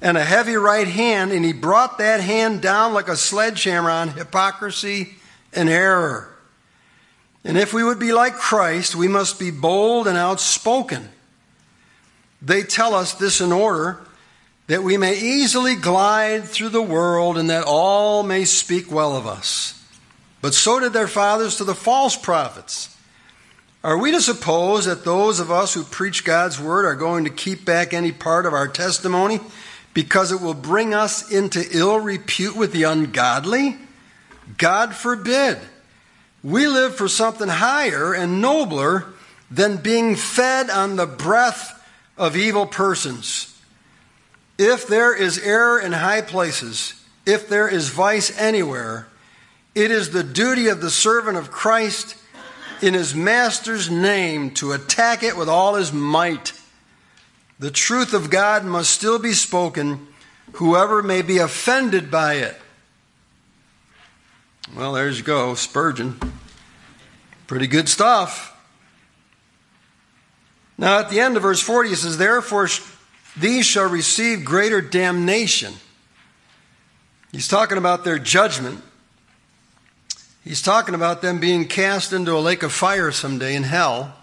and 0.00 0.16
a 0.16 0.24
heavy 0.24 0.54
right 0.54 0.86
hand, 0.86 1.32
and 1.32 1.44
he 1.44 1.52
brought 1.52 1.98
that 1.98 2.20
hand 2.20 2.62
down 2.62 2.94
like 2.94 3.08
a 3.08 3.16
sledgehammer 3.16 3.90
on 3.90 4.10
hypocrisy 4.10 5.16
and 5.52 5.68
error. 5.68 6.32
And 7.44 7.58
if 7.58 7.74
we 7.74 7.82
would 7.82 7.98
be 7.98 8.12
like 8.12 8.34
Christ, 8.34 8.94
we 8.94 9.08
must 9.08 9.40
be 9.40 9.50
bold 9.50 10.06
and 10.06 10.16
outspoken. 10.16 11.08
They 12.42 12.62
tell 12.62 12.94
us 12.94 13.14
this 13.14 13.40
in 13.40 13.52
order 13.52 14.00
that 14.66 14.82
we 14.82 14.96
may 14.96 15.18
easily 15.18 15.74
glide 15.74 16.44
through 16.44 16.68
the 16.68 16.82
world 16.82 17.36
and 17.36 17.50
that 17.50 17.64
all 17.66 18.22
may 18.22 18.44
speak 18.44 18.90
well 18.90 19.16
of 19.16 19.26
us. 19.26 19.76
But 20.40 20.54
so 20.54 20.80
did 20.80 20.92
their 20.92 21.08
fathers 21.08 21.56
to 21.56 21.64
the 21.64 21.74
false 21.74 22.16
prophets. 22.16 22.96
Are 23.82 23.98
we 23.98 24.12
to 24.12 24.20
suppose 24.20 24.84
that 24.84 25.04
those 25.04 25.40
of 25.40 25.50
us 25.50 25.74
who 25.74 25.82
preach 25.82 26.24
God's 26.24 26.60
word 26.60 26.84
are 26.84 26.94
going 26.94 27.24
to 27.24 27.30
keep 27.30 27.64
back 27.64 27.92
any 27.92 28.12
part 28.12 28.46
of 28.46 28.52
our 28.52 28.68
testimony 28.68 29.40
because 29.94 30.32
it 30.32 30.40
will 30.40 30.54
bring 30.54 30.94
us 30.94 31.30
into 31.32 31.66
ill 31.72 31.98
repute 31.98 32.56
with 32.56 32.72
the 32.72 32.84
ungodly? 32.84 33.76
God 34.56 34.94
forbid. 34.94 35.58
We 36.42 36.66
live 36.66 36.94
for 36.94 37.08
something 37.08 37.48
higher 37.48 38.14
and 38.14 38.40
nobler 38.40 39.06
than 39.50 39.78
being 39.78 40.14
fed 40.14 40.70
on 40.70 40.96
the 40.96 41.06
breath 41.06 41.79
of 42.20 42.36
evil 42.36 42.66
persons. 42.66 43.58
If 44.58 44.86
there 44.86 45.14
is 45.16 45.38
error 45.38 45.80
in 45.80 45.92
high 45.92 46.20
places, 46.20 47.02
if 47.24 47.48
there 47.48 47.66
is 47.66 47.88
vice 47.88 48.38
anywhere, 48.38 49.08
it 49.74 49.90
is 49.90 50.10
the 50.10 50.22
duty 50.22 50.68
of 50.68 50.82
the 50.82 50.90
servant 50.90 51.38
of 51.38 51.50
Christ 51.50 52.16
in 52.82 52.92
his 52.92 53.14
master's 53.14 53.90
name 53.90 54.50
to 54.52 54.72
attack 54.72 55.22
it 55.22 55.34
with 55.34 55.48
all 55.48 55.76
his 55.76 55.94
might. 55.94 56.52
The 57.58 57.70
truth 57.70 58.12
of 58.12 58.28
God 58.28 58.66
must 58.66 58.90
still 58.90 59.18
be 59.18 59.32
spoken, 59.32 60.06
whoever 60.52 61.02
may 61.02 61.22
be 61.22 61.38
offended 61.38 62.10
by 62.10 62.34
it. 62.34 62.56
Well, 64.76 64.92
there 64.92 65.08
you 65.08 65.22
go, 65.22 65.54
Spurgeon. 65.54 66.20
Pretty 67.46 67.66
good 67.66 67.88
stuff. 67.88 68.54
Now, 70.80 70.98
at 70.98 71.10
the 71.10 71.20
end 71.20 71.36
of 71.36 71.42
verse 71.42 71.60
40, 71.60 71.90
he 71.90 71.94
says, 71.94 72.16
Therefore, 72.16 72.66
these 73.36 73.66
shall 73.66 73.90
receive 73.90 74.46
greater 74.46 74.80
damnation. 74.80 75.74
He's 77.32 77.48
talking 77.48 77.76
about 77.76 78.02
their 78.02 78.18
judgment. 78.18 78.82
He's 80.42 80.62
talking 80.62 80.94
about 80.94 81.20
them 81.20 81.38
being 81.38 81.68
cast 81.68 82.14
into 82.14 82.34
a 82.34 82.40
lake 82.40 82.62
of 82.62 82.72
fire 82.72 83.12
someday 83.12 83.56
in 83.56 83.64
hell. 83.64 84.16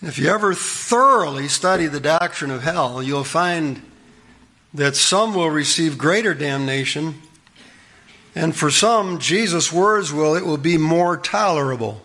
And 0.00 0.08
if 0.08 0.18
you 0.18 0.30
ever 0.30 0.52
thoroughly 0.52 1.46
study 1.46 1.86
the 1.86 2.00
doctrine 2.00 2.50
of 2.50 2.64
hell, 2.64 3.00
you'll 3.00 3.22
find 3.22 3.82
that 4.74 4.96
some 4.96 5.32
will 5.32 5.48
receive 5.48 5.96
greater 5.96 6.34
damnation, 6.34 7.22
and 8.34 8.56
for 8.56 8.68
some, 8.68 9.20
Jesus' 9.20 9.72
words 9.72 10.12
will, 10.12 10.34
it 10.34 10.44
will 10.44 10.58
be 10.58 10.76
more 10.76 11.16
tolerable. 11.16 12.02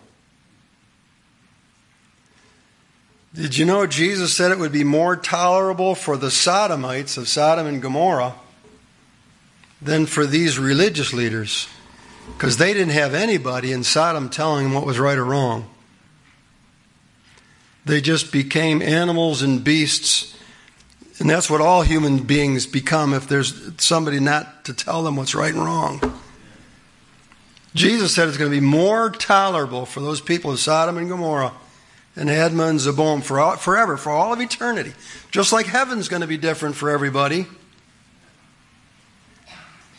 Did 3.32 3.56
you 3.56 3.64
know 3.64 3.86
Jesus 3.86 4.34
said 4.34 4.50
it 4.50 4.58
would 4.58 4.72
be 4.72 4.82
more 4.82 5.14
tolerable 5.14 5.94
for 5.94 6.16
the 6.16 6.32
Sodomites 6.32 7.16
of 7.16 7.28
Sodom 7.28 7.66
and 7.66 7.80
Gomorrah 7.80 8.34
than 9.80 10.06
for 10.06 10.26
these 10.26 10.58
religious 10.58 11.12
leaders? 11.12 11.68
Because 12.36 12.56
they 12.56 12.74
didn't 12.74 12.92
have 12.92 13.14
anybody 13.14 13.70
in 13.70 13.84
Sodom 13.84 14.30
telling 14.30 14.64
them 14.64 14.74
what 14.74 14.84
was 14.84 14.98
right 14.98 15.16
or 15.16 15.24
wrong. 15.24 15.70
They 17.84 18.00
just 18.00 18.32
became 18.32 18.82
animals 18.82 19.42
and 19.42 19.62
beasts. 19.62 20.36
And 21.20 21.30
that's 21.30 21.48
what 21.48 21.60
all 21.60 21.82
human 21.82 22.24
beings 22.24 22.66
become 22.66 23.14
if 23.14 23.28
there's 23.28 23.72
somebody 23.78 24.18
not 24.18 24.64
to 24.64 24.74
tell 24.74 25.02
them 25.04 25.16
what's 25.16 25.34
right 25.34 25.54
and 25.54 25.64
wrong. 25.64 26.00
Jesus 27.74 28.12
said 28.12 28.26
it's 28.26 28.36
going 28.36 28.50
to 28.50 28.60
be 28.60 28.64
more 28.64 29.10
tolerable 29.10 29.86
for 29.86 30.00
those 30.00 30.20
people 30.20 30.50
of 30.50 30.58
Sodom 30.58 30.98
and 30.98 31.08
Gomorrah 31.08 31.52
and 32.20 32.28
Admah 32.28 32.68
and 32.68 32.78
Zeboim 32.78 33.22
for 33.22 33.40
all, 33.40 33.56
forever, 33.56 33.96
for 33.96 34.10
all 34.10 34.34
of 34.34 34.40
eternity. 34.42 34.92
Just 35.30 35.54
like 35.54 35.64
heaven's 35.64 36.08
going 36.08 36.20
to 36.20 36.28
be 36.28 36.36
different 36.36 36.76
for 36.76 36.90
everybody. 36.90 37.46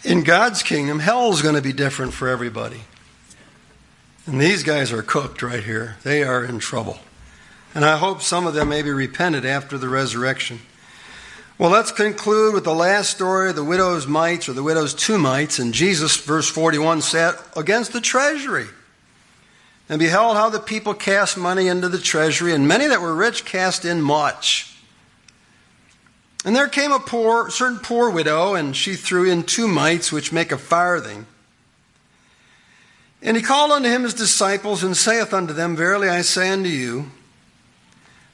In 0.03 0.23
God's 0.23 0.61
kingdom, 0.61 0.99
hell's 0.99 1.41
going 1.41 1.55
to 1.55 1.63
be 1.63 1.73
different 1.73 2.13
for 2.13 2.27
everybody. 2.27 2.81
And 4.27 4.39
these 4.39 4.61
guys 4.61 4.91
are 4.91 5.01
cooked 5.01 5.41
right 5.41 5.63
here. 5.63 5.97
They 6.03 6.21
are 6.21 6.45
in 6.45 6.59
trouble. 6.59 6.99
And 7.73 7.83
I 7.83 7.97
hope 7.97 8.21
some 8.21 8.45
of 8.45 8.53
them 8.53 8.69
maybe 8.69 8.91
repented 8.91 9.43
after 9.43 9.79
the 9.79 9.89
resurrection. 9.89 10.59
Well, 11.57 11.71
let's 11.71 11.91
conclude 11.91 12.53
with 12.53 12.65
the 12.65 12.75
last 12.75 13.09
story 13.09 13.51
the 13.51 13.63
widow's 13.63 14.05
mites 14.05 14.47
or 14.47 14.53
the 14.53 14.61
widow's 14.61 14.93
two 14.93 15.17
mites. 15.17 15.57
And 15.57 15.73
Jesus, 15.73 16.17
verse 16.17 16.47
41, 16.47 17.01
sat 17.01 17.35
against 17.57 17.93
the 17.93 18.01
treasury 18.01 18.67
and 19.91 19.99
beheld 19.99 20.37
how 20.37 20.49
the 20.49 20.57
people 20.57 20.93
cast 20.93 21.37
money 21.37 21.67
into 21.67 21.89
the 21.89 21.97
treasury, 21.97 22.53
and 22.53 22.65
many 22.65 22.87
that 22.87 23.01
were 23.01 23.13
rich 23.13 23.43
cast 23.43 23.83
in 23.83 24.01
much. 24.01 24.73
And 26.45 26.55
there 26.55 26.69
came 26.69 26.93
a 26.93 26.99
poor, 26.99 27.49
certain 27.49 27.79
poor 27.79 28.09
widow, 28.09 28.55
and 28.55 28.73
she 28.73 28.95
threw 28.95 29.29
in 29.29 29.43
two 29.43 29.67
mites, 29.67 30.09
which 30.09 30.31
make 30.31 30.53
a 30.53 30.57
farthing. 30.57 31.25
And 33.21 33.35
he 33.35 33.43
called 33.43 33.71
unto 33.71 33.89
him 33.89 34.03
his 34.03 34.13
disciples, 34.13 34.81
and 34.81 34.95
saith 34.95 35.33
unto 35.33 35.51
them, 35.51 35.75
Verily 35.75 36.07
I 36.07 36.21
say 36.21 36.51
unto 36.51 36.69
you, 36.69 37.11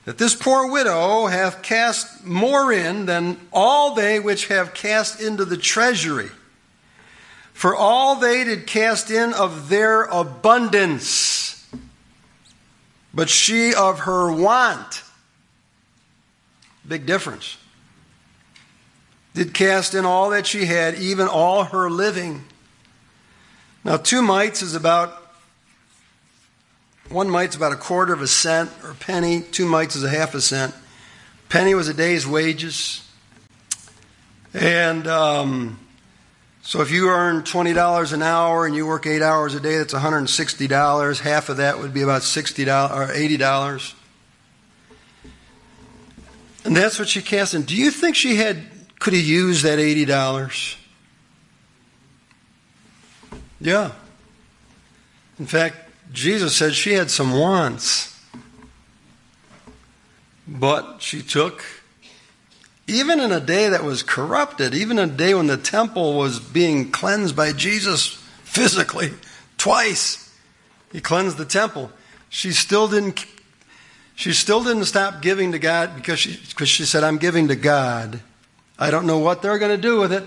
that 0.06 0.20
this 0.20 0.36
poor 0.36 0.72
widow 0.72 1.26
hath 1.26 1.64
cast 1.64 2.24
more 2.24 2.72
in 2.72 3.08
than 3.08 3.36
all 3.52 3.96
they 3.96 4.20
which 4.20 4.50
have 4.50 4.76
cast 4.76 5.20
into 5.20 5.44
the 5.44 5.58
treasury. 5.58 6.30
For 7.58 7.76
all 7.76 8.18
they 8.18 8.44
did 8.44 8.68
cast 8.68 9.10
in 9.10 9.34
of 9.34 9.68
their 9.68 10.04
abundance 10.04 11.48
but 13.18 13.30
she 13.30 13.74
of 13.74 14.02
her 14.02 14.32
want. 14.32 15.02
Big 16.88 17.08
difference. 17.08 17.58
Did 19.34 19.56
cast 19.56 19.96
in 19.96 20.06
all 20.06 20.30
that 20.30 20.46
she 20.46 20.66
had, 20.66 21.00
even 21.00 21.28
all 21.28 21.64
her 21.64 21.90
living. 21.90 22.46
Now, 23.84 23.98
two 23.98 24.22
mites 24.22 24.62
is 24.62 24.76
about, 24.76 25.20
one 27.10 27.28
mite's 27.28 27.56
is 27.56 27.58
about 27.58 27.72
a 27.72 27.78
quarter 27.78 28.14
of 28.14 28.22
a 28.22 28.28
cent 28.28 28.70
or 28.84 28.92
a 28.92 28.96
penny, 28.96 29.42
two 29.42 29.66
mites 29.66 29.96
is 29.96 30.04
a 30.04 30.10
half 30.10 30.36
a 30.36 30.42
cent. 30.42 30.76
Penny 31.50 31.74
was 31.74 31.88
a 31.88 31.96
day's 31.96 32.28
wages. 32.28 33.04
And 34.54 35.08
um, 35.08 35.80
so 36.68 36.82
if 36.82 36.92
you 36.92 37.08
earn 37.08 37.44
$20 37.44 38.12
an 38.12 38.22
hour 38.22 38.66
and 38.66 38.76
you 38.76 38.86
work 38.86 39.08
eight 39.08 39.22
hours 39.22 39.56
a 39.56 39.60
day, 39.62 39.78
that's 39.78 39.94
$160. 39.94 41.22
Half 41.22 41.48
of 41.48 41.56
that 41.56 41.80
would 41.80 41.94
be 41.94 42.02
about 42.02 42.24
$60 42.24 42.92
or 42.92 43.08
$80. 43.08 43.94
And 46.66 46.76
that's 46.76 47.00
what 47.00 47.08
she 47.08 47.22
cast 47.22 47.54
in. 47.54 47.62
Do 47.62 47.74
you 47.74 47.90
think 47.90 48.18
she 48.18 48.36
had 48.36 48.66
could 49.00 49.14
have 49.14 49.24
used 49.24 49.64
that 49.64 49.80
$80? 49.80 50.76
Yeah. 53.62 53.94
In 55.40 55.46
fact, 55.46 55.78
Jesus 56.12 56.54
said 56.54 56.76
she 56.76 56.92
had 56.92 57.10
some 57.10 57.32
wants. 57.32 58.14
But 60.46 60.98
she 61.02 61.22
took 61.22 61.64
even 62.88 63.20
in 63.20 63.34
a 63.34 63.42
day 63.42 63.70
that 63.70 63.84
was 63.84 64.02
corrupted, 64.02 64.74
even 64.74 64.98
a 64.98 65.08
day 65.08 65.34
when 65.34 65.48
the 65.48 65.58
temple 65.58 66.18
was 66.18 66.40
being 66.40 66.90
cleansed 66.90 67.36
by 67.36 67.52
Jesus 67.52 68.08
physically, 68.44 69.12
twice, 69.58 70.34
he 70.94 71.02
cleansed 71.02 71.38
the 71.38 71.46
temple. 71.46 71.92
She 72.30 72.52
still 72.52 72.88
didn't. 72.88 73.26
She 74.16 74.34
still 74.34 74.64
didn't 74.64 74.86
stop 74.86 75.22
giving 75.22 75.52
to 75.52 75.60
God 75.60 75.96
because 75.96 76.20
she, 76.20 76.40
because 76.50 76.70
she 76.70 76.86
said, 76.86 77.04
I'm 77.04 77.20
giving 77.20 77.50
to 77.50 77.56
God. 77.56 78.20
I 78.80 78.90
don't 78.90 79.06
know 79.06 79.20
what 79.20 79.44
they're 79.44 79.60
going 79.60 79.76
to 79.76 79.82
do 79.82 80.00
with 80.00 80.12
it. 80.12 80.24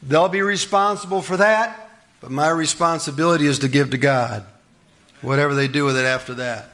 They'll 0.00 0.28
be 0.28 0.42
responsible 0.42 1.20
for 1.20 1.38
that, 1.38 1.90
but 2.20 2.30
my 2.30 2.48
responsibility 2.50 3.46
is 3.46 3.60
to 3.60 3.68
give 3.68 3.90
to 3.90 3.98
God. 3.98 4.44
Whatever 5.22 5.54
they 5.54 5.66
do 5.66 5.84
with 5.84 5.96
it 5.96 6.04
after 6.04 6.34
that. 6.34 6.70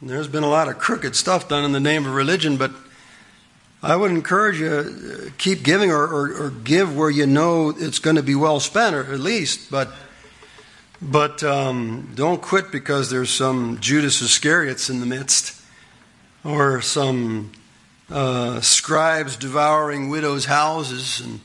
And 0.00 0.08
there's 0.08 0.28
been 0.28 0.44
a 0.44 0.48
lot 0.48 0.68
of 0.68 0.78
crooked 0.78 1.16
stuff 1.16 1.48
done 1.48 1.64
in 1.64 1.72
the 1.72 1.80
name 1.80 2.06
of 2.06 2.14
religion, 2.14 2.56
but 2.56 2.70
I 3.82 3.96
would 3.96 4.10
encourage 4.10 4.60
you 4.60 4.68
uh, 4.68 5.30
keep 5.38 5.62
giving 5.62 5.90
or, 5.90 6.02
or, 6.02 6.44
or, 6.44 6.50
give 6.50 6.94
where 6.94 7.08
you 7.08 7.26
know 7.26 7.70
it's 7.70 7.98
going 7.98 8.16
to 8.16 8.22
be 8.22 8.34
well 8.34 8.60
spent, 8.60 8.94
or 8.94 9.12
at 9.12 9.20
least. 9.20 9.70
But 9.70 9.90
but 11.00 11.42
um, 11.42 12.12
don't 12.14 12.42
quit 12.42 12.70
because 12.70 13.08
there's 13.08 13.30
some 13.30 13.78
Judas 13.80 14.20
Iscariots 14.20 14.90
in 14.90 15.00
the 15.00 15.06
midst, 15.06 15.58
or 16.44 16.82
some 16.82 17.52
uh, 18.10 18.60
scribes 18.60 19.36
devouring 19.36 20.10
widows' 20.10 20.44
houses 20.44 21.20
and 21.20 21.40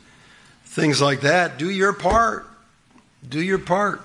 things 0.65 1.01
like 1.01 1.21
that. 1.21 1.57
Do 1.57 1.69
your 1.69 1.93
part. 1.93 2.45
Do 3.27 3.41
your 3.41 3.59
part. 3.59 4.04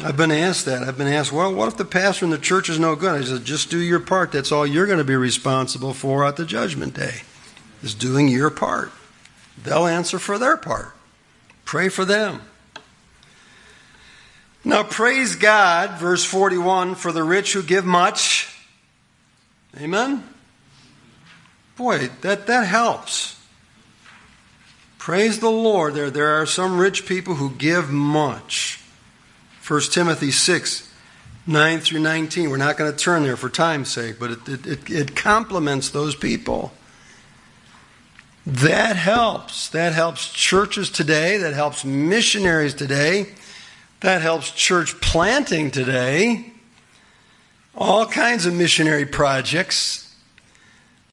I've 0.00 0.16
been 0.16 0.32
asked 0.32 0.64
that. 0.64 0.82
I've 0.82 0.98
been 0.98 1.08
asked, 1.08 1.32
well, 1.32 1.54
what 1.54 1.68
if 1.68 1.76
the 1.76 1.84
pastor 1.84 2.24
in 2.24 2.30
the 2.30 2.38
church 2.38 2.68
is 2.68 2.78
no 2.78 2.96
good? 2.96 3.22
I 3.22 3.24
said, 3.24 3.44
just 3.44 3.70
do 3.70 3.78
your 3.78 4.00
part. 4.00 4.32
That's 4.32 4.50
all 4.50 4.66
you're 4.66 4.86
going 4.86 4.98
to 4.98 5.04
be 5.04 5.14
responsible 5.14 5.94
for 5.94 6.24
at 6.24 6.36
the 6.36 6.44
judgment 6.44 6.94
day, 6.94 7.22
is 7.82 7.94
doing 7.94 8.28
your 8.28 8.50
part. 8.50 8.90
They'll 9.62 9.86
answer 9.86 10.18
for 10.18 10.38
their 10.38 10.56
part. 10.56 10.94
Pray 11.64 11.88
for 11.88 12.04
them. 12.04 12.42
Now, 14.64 14.82
praise 14.82 15.36
God, 15.36 15.98
verse 15.98 16.24
41, 16.24 16.96
for 16.96 17.12
the 17.12 17.22
rich 17.22 17.52
who 17.52 17.62
give 17.62 17.84
much. 17.84 18.50
Amen? 19.80 20.24
Boy, 21.76 22.08
that, 22.22 22.46
that 22.46 22.66
helps. 22.66 23.40
Praise 24.98 25.40
the 25.40 25.50
Lord. 25.50 25.94
There, 25.94 26.10
there 26.10 26.40
are 26.40 26.46
some 26.46 26.78
rich 26.78 27.06
people 27.06 27.34
who 27.34 27.50
give 27.50 27.90
much. 27.90 28.80
1 29.66 29.80
Timothy 29.92 30.30
6, 30.30 30.92
9 31.46 31.80
through 31.80 32.00
19. 32.00 32.50
We're 32.50 32.58
not 32.58 32.76
going 32.76 32.90
to 32.90 32.96
turn 32.96 33.22
there 33.22 33.36
for 33.36 33.48
time's 33.48 33.90
sake, 33.90 34.18
but 34.18 34.32
it, 34.32 34.48
it, 34.48 34.66
it, 34.66 34.90
it 34.90 35.16
complements 35.16 35.88
those 35.88 36.14
people. 36.14 36.72
That 38.44 38.96
helps. 38.96 39.70
That 39.70 39.94
helps 39.94 40.30
churches 40.30 40.90
today. 40.90 41.38
That 41.38 41.54
helps 41.54 41.82
missionaries 41.82 42.74
today. 42.74 43.28
That 44.00 44.20
helps 44.20 44.50
church 44.50 45.00
planting 45.00 45.70
today. 45.70 46.52
All 47.74 48.04
kinds 48.04 48.44
of 48.44 48.52
missionary 48.52 49.06
projects. 49.06 50.14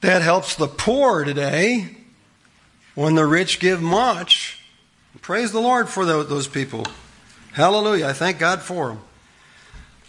That 0.01 0.21
helps 0.21 0.55
the 0.55 0.67
poor 0.67 1.23
today 1.23 1.95
when 2.95 3.15
the 3.15 3.25
rich 3.25 3.61
give 3.61 3.81
much. 3.81 4.59
Praise 5.21 5.53
the 5.53 5.61
Lord 5.61 5.87
for 5.87 6.05
those 6.05 6.49
people. 6.49 6.85
Hallelujah. 7.53 8.07
I 8.07 8.13
thank 8.13 8.39
God 8.39 8.61
for 8.61 8.89
them. 8.89 8.99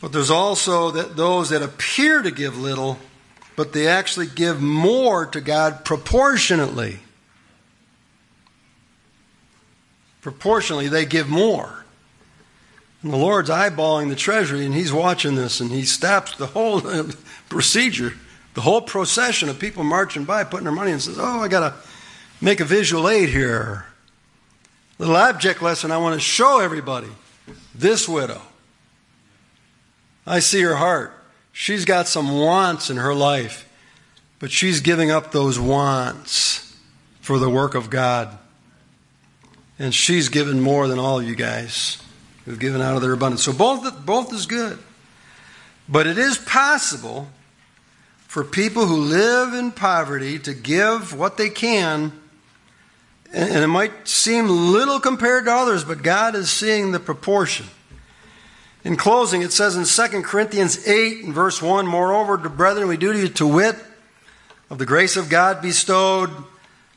But 0.00 0.12
there's 0.12 0.30
also 0.30 0.90
that 0.92 1.16
those 1.16 1.50
that 1.50 1.62
appear 1.62 2.22
to 2.22 2.30
give 2.30 2.58
little, 2.58 2.98
but 3.56 3.72
they 3.72 3.86
actually 3.86 4.26
give 4.26 4.60
more 4.60 5.26
to 5.26 5.40
God 5.40 5.84
proportionately. 5.84 7.00
proportionally, 10.22 10.88
they 10.88 11.04
give 11.04 11.28
more. 11.28 11.84
And 13.02 13.12
the 13.12 13.18
Lord's 13.18 13.50
eyeballing 13.50 14.08
the 14.08 14.16
treasury, 14.16 14.64
and 14.64 14.72
He's 14.72 14.92
watching 14.92 15.34
this, 15.34 15.60
and 15.60 15.70
He 15.70 15.82
stops 15.82 16.36
the 16.36 16.46
whole 16.46 16.80
procedure, 17.50 18.14
the 18.54 18.62
whole 18.62 18.80
procession 18.80 19.50
of 19.50 19.58
people 19.58 19.84
marching 19.84 20.24
by, 20.24 20.44
putting 20.44 20.64
their 20.64 20.72
money, 20.72 20.90
in 20.90 20.94
and 20.94 21.02
says, 21.02 21.18
Oh, 21.18 21.40
I 21.40 21.48
got 21.48 21.68
to 21.68 21.74
make 22.40 22.60
a 22.60 22.64
visual 22.64 23.08
aid 23.08 23.28
here. 23.28 23.84
Little 24.98 25.16
object 25.16 25.60
lesson 25.60 25.90
I 25.90 25.98
want 25.98 26.14
to 26.14 26.20
show 26.20 26.60
everybody. 26.60 27.08
This 27.74 28.08
widow. 28.08 28.42
I 30.26 30.38
see 30.38 30.60
her 30.62 30.76
heart. 30.76 31.12
She's 31.52 31.84
got 31.84 32.08
some 32.08 32.38
wants 32.38 32.90
in 32.90 32.96
her 32.96 33.14
life, 33.14 33.68
but 34.38 34.50
she's 34.50 34.80
giving 34.80 35.10
up 35.10 35.32
those 35.32 35.58
wants 35.58 36.76
for 37.20 37.38
the 37.38 37.50
work 37.50 37.74
of 37.74 37.90
God. 37.90 38.38
And 39.78 39.94
she's 39.94 40.28
given 40.28 40.60
more 40.60 40.86
than 40.88 40.98
all 40.98 41.18
of 41.18 41.26
you 41.26 41.34
guys 41.34 42.02
who've 42.44 42.58
given 42.58 42.80
out 42.80 42.96
of 42.96 43.02
their 43.02 43.12
abundance. 43.12 43.42
So 43.42 43.52
both, 43.52 44.04
both 44.04 44.32
is 44.32 44.46
good. 44.46 44.78
But 45.88 46.06
it 46.06 46.18
is 46.18 46.38
possible 46.38 47.28
for 48.26 48.44
people 48.44 48.86
who 48.86 48.96
live 48.96 49.52
in 49.52 49.72
poverty 49.72 50.38
to 50.38 50.54
give 50.54 51.14
what 51.14 51.36
they 51.36 51.50
can. 51.50 52.12
And 53.32 53.64
it 53.64 53.68
might 53.68 54.06
seem 54.06 54.48
little 54.48 55.00
compared 55.00 55.46
to 55.46 55.52
others, 55.52 55.84
but 55.84 56.02
God 56.02 56.34
is 56.34 56.50
seeing 56.50 56.92
the 56.92 57.00
proportion. 57.00 57.66
In 58.84 58.96
closing, 58.96 59.42
it 59.42 59.52
says 59.52 59.76
in 59.76 59.84
2 59.84 60.22
Corinthians 60.22 60.86
8 60.86 61.24
and 61.24 61.34
verse 61.34 61.62
1 61.62 61.86
Moreover, 61.86 62.36
brethren, 62.36 62.88
we 62.88 62.96
do 62.96 63.12
to 63.12 63.18
you 63.18 63.28
to 63.28 63.46
wit 63.46 63.76
of 64.68 64.78
the 64.78 64.86
grace 64.86 65.16
of 65.16 65.28
God 65.28 65.62
bestowed 65.62 66.30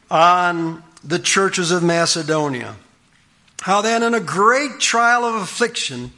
on 0.09 0.83
the 1.03 1.19
churches 1.19 1.71
of 1.71 1.83
Macedonia. 1.83 2.75
How 3.61 3.81
then, 3.81 4.03
in 4.03 4.13
a 4.13 4.19
great 4.19 4.79
trial 4.79 5.25
of 5.25 5.35
affliction, 5.35 6.11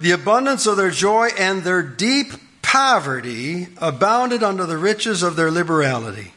the 0.00 0.10
abundance 0.10 0.66
of 0.66 0.76
their 0.76 0.90
joy 0.90 1.28
and 1.38 1.62
their 1.62 1.82
deep 1.82 2.32
poverty 2.62 3.68
abounded 3.78 4.42
under 4.42 4.66
the 4.66 4.76
riches 4.76 5.22
of 5.22 5.36
their 5.36 5.50
liberality. 5.50 6.32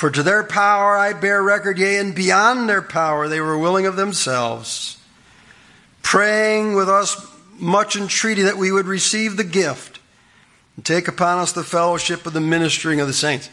For 0.00 0.10
to 0.10 0.22
their 0.22 0.42
power 0.42 0.96
I 0.96 1.12
bear 1.12 1.42
record, 1.42 1.76
yea, 1.76 1.98
and 1.98 2.14
beyond 2.14 2.70
their 2.70 2.80
power 2.80 3.28
they 3.28 3.38
were 3.38 3.58
willing 3.58 3.84
of 3.84 3.96
themselves, 3.96 4.96
praying 6.00 6.74
with 6.74 6.88
us 6.88 7.30
much 7.58 7.96
entreaty 7.96 8.40
that 8.40 8.56
we 8.56 8.72
would 8.72 8.86
receive 8.86 9.36
the 9.36 9.44
gift 9.44 10.00
and 10.74 10.86
take 10.86 11.06
upon 11.06 11.36
us 11.36 11.52
the 11.52 11.62
fellowship 11.62 12.24
of 12.24 12.32
the 12.32 12.40
ministering 12.40 12.98
of 12.98 13.08
the 13.08 13.12
saints. 13.12 13.50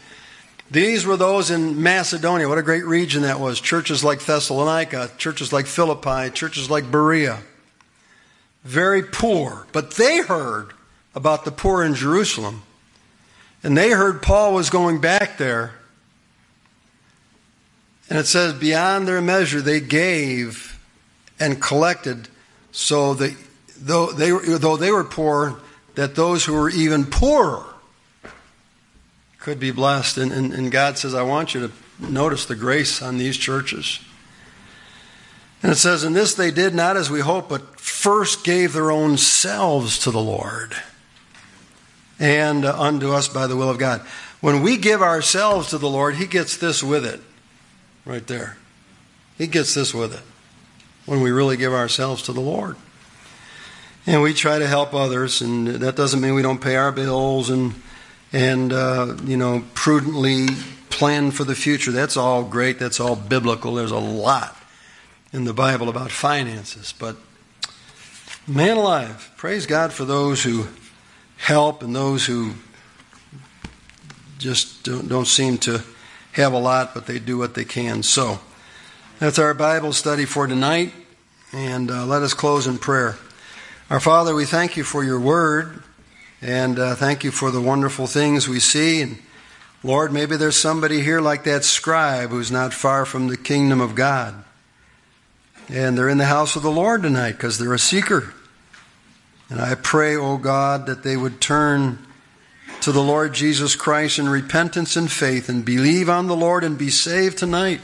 These 0.70 1.04
were 1.04 1.18
those 1.18 1.50
in 1.50 1.82
Macedonia. 1.82 2.48
What 2.48 2.56
a 2.56 2.62
great 2.62 2.86
region 2.86 3.24
that 3.24 3.40
was. 3.40 3.60
Churches 3.60 4.02
like 4.02 4.20
Thessalonica, 4.20 5.10
churches 5.18 5.52
like 5.52 5.66
Philippi, 5.66 6.30
churches 6.30 6.70
like 6.70 6.90
Berea. 6.90 7.40
Very 8.64 9.02
poor. 9.02 9.66
But 9.72 9.96
they 9.96 10.22
heard 10.22 10.72
about 11.14 11.44
the 11.44 11.52
poor 11.52 11.84
in 11.84 11.94
Jerusalem. 11.94 12.62
And 13.62 13.76
they 13.76 13.90
heard 13.90 14.22
Paul 14.22 14.54
was 14.54 14.70
going 14.70 15.02
back 15.02 15.36
there. 15.36 15.74
And 18.08 18.18
it 18.18 18.26
says, 18.26 18.54
beyond 18.54 19.06
their 19.06 19.20
measure, 19.20 19.60
they 19.60 19.80
gave 19.80 20.78
and 21.38 21.60
collected 21.60 22.28
so 22.72 23.14
that 23.14 23.36
though 23.78 24.12
they, 24.12 24.30
though 24.30 24.76
they 24.76 24.90
were 24.90 25.04
poor, 25.04 25.60
that 25.94 26.14
those 26.14 26.44
who 26.44 26.54
were 26.54 26.70
even 26.70 27.04
poorer 27.04 27.64
could 29.38 29.60
be 29.60 29.70
blessed. 29.70 30.18
And, 30.18 30.32
and, 30.32 30.52
and 30.52 30.70
God 30.70 30.98
says, 30.98 31.14
I 31.14 31.22
want 31.22 31.54
you 31.54 31.68
to 31.68 31.72
notice 31.98 32.46
the 32.46 32.56
grace 32.56 33.02
on 33.02 33.18
these 33.18 33.36
churches. 33.36 34.00
And 35.62 35.72
it 35.72 35.76
says, 35.76 36.04
In 36.04 36.12
this 36.12 36.34
they 36.34 36.50
did 36.50 36.74
not 36.74 36.96
as 36.96 37.10
we 37.10 37.20
hope, 37.20 37.48
but 37.48 37.80
first 37.80 38.44
gave 38.44 38.72
their 38.72 38.90
own 38.90 39.16
selves 39.16 39.98
to 40.00 40.10
the 40.10 40.20
Lord 40.20 40.74
and 42.18 42.64
unto 42.64 43.12
us 43.12 43.28
by 43.28 43.46
the 43.46 43.56
will 43.56 43.70
of 43.70 43.78
God. 43.78 44.00
When 44.40 44.62
we 44.62 44.76
give 44.76 45.02
ourselves 45.02 45.70
to 45.70 45.78
the 45.78 45.88
Lord, 45.88 46.16
He 46.16 46.26
gets 46.26 46.56
this 46.56 46.82
with 46.82 47.04
it. 47.04 47.20
Right 48.08 48.26
there. 48.26 48.56
He 49.36 49.46
gets 49.46 49.74
this 49.74 49.92
with 49.92 50.14
it. 50.14 50.22
When 51.04 51.20
we 51.20 51.30
really 51.30 51.58
give 51.58 51.74
ourselves 51.74 52.22
to 52.22 52.32
the 52.32 52.40
Lord. 52.40 52.76
And 54.06 54.22
we 54.22 54.32
try 54.32 54.58
to 54.58 54.66
help 54.66 54.94
others, 54.94 55.42
and 55.42 55.66
that 55.66 55.94
doesn't 55.94 56.22
mean 56.22 56.32
we 56.32 56.40
don't 56.40 56.62
pay 56.62 56.76
our 56.76 56.90
bills 56.90 57.50
and 57.50 57.74
and 58.32 58.72
uh, 58.72 59.14
you 59.24 59.36
know 59.36 59.62
prudently 59.74 60.46
plan 60.88 61.32
for 61.32 61.44
the 61.44 61.54
future. 61.54 61.92
That's 61.92 62.16
all 62.16 62.44
great. 62.44 62.78
That's 62.78 62.98
all 62.98 63.14
biblical. 63.14 63.74
There's 63.74 63.90
a 63.90 63.98
lot 63.98 64.56
in 65.30 65.44
the 65.44 65.52
Bible 65.52 65.90
about 65.90 66.10
finances, 66.10 66.94
but 66.98 67.16
man 68.46 68.78
alive, 68.78 69.30
praise 69.36 69.66
God 69.66 69.92
for 69.92 70.06
those 70.06 70.42
who 70.42 70.68
help 71.36 71.82
and 71.82 71.94
those 71.94 72.24
who 72.24 72.54
just 74.38 74.84
don't, 74.84 75.08
don't 75.08 75.26
seem 75.26 75.58
to 75.58 75.82
have 76.32 76.52
a 76.52 76.58
lot, 76.58 76.94
but 76.94 77.06
they 77.06 77.18
do 77.18 77.38
what 77.38 77.54
they 77.54 77.64
can. 77.64 78.02
So 78.02 78.40
that's 79.18 79.38
our 79.38 79.54
Bible 79.54 79.92
study 79.92 80.24
for 80.24 80.46
tonight, 80.46 80.92
and 81.52 81.90
uh, 81.90 82.06
let 82.06 82.22
us 82.22 82.34
close 82.34 82.66
in 82.66 82.78
prayer. 82.78 83.16
Our 83.90 84.00
Father, 84.00 84.34
we 84.34 84.44
thank 84.44 84.76
you 84.76 84.84
for 84.84 85.02
your 85.02 85.18
word. 85.18 85.82
And 86.40 86.78
uh, 86.78 86.94
thank 86.94 87.24
you 87.24 87.30
for 87.30 87.50
the 87.50 87.60
wonderful 87.60 88.06
things 88.06 88.48
we 88.48 88.60
see. 88.60 89.02
And 89.02 89.18
Lord, 89.82 90.12
maybe 90.12 90.36
there's 90.36 90.56
somebody 90.56 91.00
here 91.00 91.20
like 91.20 91.44
that 91.44 91.64
scribe 91.64 92.30
who's 92.30 92.50
not 92.50 92.72
far 92.72 93.04
from 93.04 93.26
the 93.26 93.36
kingdom 93.36 93.80
of 93.80 93.94
God. 93.94 94.44
And 95.68 95.98
they're 95.98 96.08
in 96.08 96.18
the 96.18 96.24
house 96.26 96.56
of 96.56 96.62
the 96.62 96.70
Lord 96.70 97.02
tonight 97.02 97.32
because 97.32 97.58
they're 97.58 97.74
a 97.74 97.78
seeker. 97.78 98.32
And 99.50 99.60
I 99.60 99.74
pray, 99.74 100.16
O 100.16 100.32
oh 100.32 100.36
God, 100.36 100.86
that 100.86 101.02
they 101.02 101.16
would 101.16 101.40
turn 101.40 101.98
to 102.80 102.92
the 102.92 103.02
Lord 103.02 103.34
Jesus 103.34 103.74
Christ 103.74 104.18
in 104.18 104.28
repentance 104.28 104.96
and 104.96 105.10
faith 105.10 105.48
and 105.48 105.64
believe 105.64 106.08
on 106.08 106.26
the 106.26 106.36
Lord 106.36 106.64
and 106.64 106.78
be 106.78 106.90
saved 106.90 107.38
tonight. 107.38 107.80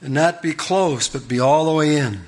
And 0.00 0.14
not 0.14 0.42
be 0.42 0.52
close, 0.52 1.08
but 1.08 1.28
be 1.28 1.40
all 1.40 1.64
the 1.64 1.72
way 1.72 1.96
in. 1.96 2.20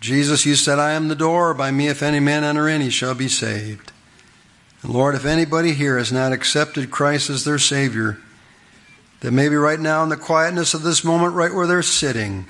Jesus, 0.00 0.44
you 0.44 0.54
said, 0.54 0.78
I 0.78 0.92
am 0.92 1.08
the 1.08 1.14
door. 1.14 1.54
By 1.54 1.70
me, 1.70 1.88
if 1.88 2.02
any 2.02 2.20
man 2.20 2.44
enter 2.44 2.68
in, 2.68 2.80
he 2.80 2.90
shall 2.90 3.14
be 3.14 3.28
saved. 3.28 3.90
And 4.82 4.92
Lord, 4.92 5.14
if 5.14 5.24
anybody 5.24 5.72
here 5.72 5.96
has 5.98 6.12
not 6.12 6.32
accepted 6.32 6.90
Christ 6.90 7.30
as 7.30 7.44
their 7.44 7.58
Savior, 7.58 8.18
that 9.20 9.32
maybe 9.32 9.56
right 9.56 9.80
now 9.80 10.02
in 10.02 10.10
the 10.10 10.16
quietness 10.16 10.74
of 10.74 10.82
this 10.82 11.04
moment, 11.04 11.34
right 11.34 11.54
where 11.54 11.66
they're 11.66 11.82
sitting, 11.82 12.46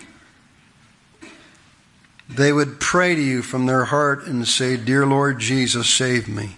they 2.28 2.52
would 2.52 2.80
pray 2.80 3.14
to 3.14 3.20
you 3.20 3.42
from 3.42 3.66
their 3.66 3.84
heart 3.84 4.26
and 4.26 4.46
say, 4.48 4.76
Dear 4.76 5.06
Lord 5.06 5.38
Jesus, 5.38 5.88
save 5.88 6.26
me. 6.26 6.56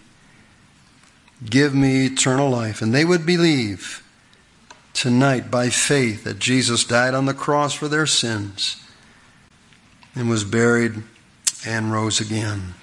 Give 1.45 1.75
me 1.75 2.07
eternal 2.07 2.49
life. 2.49 2.81
And 2.81 2.95
they 2.95 3.05
would 3.05 3.27
believe 3.27 4.03
tonight 4.95 5.51
by 5.51 5.69
faith 5.69 6.25
that 6.25 6.39
Jesus 6.39 6.85
died 6.85 7.15
on 7.15 7.27
the 7.27 7.35
cross 7.35 7.75
for 7.75 7.89
their 7.89 8.07
sins 8.07 8.83
and 10.15 10.31
was 10.31 10.45
buried 10.45 11.03
and 11.67 11.93
rose 11.93 12.21
again. 12.21 12.75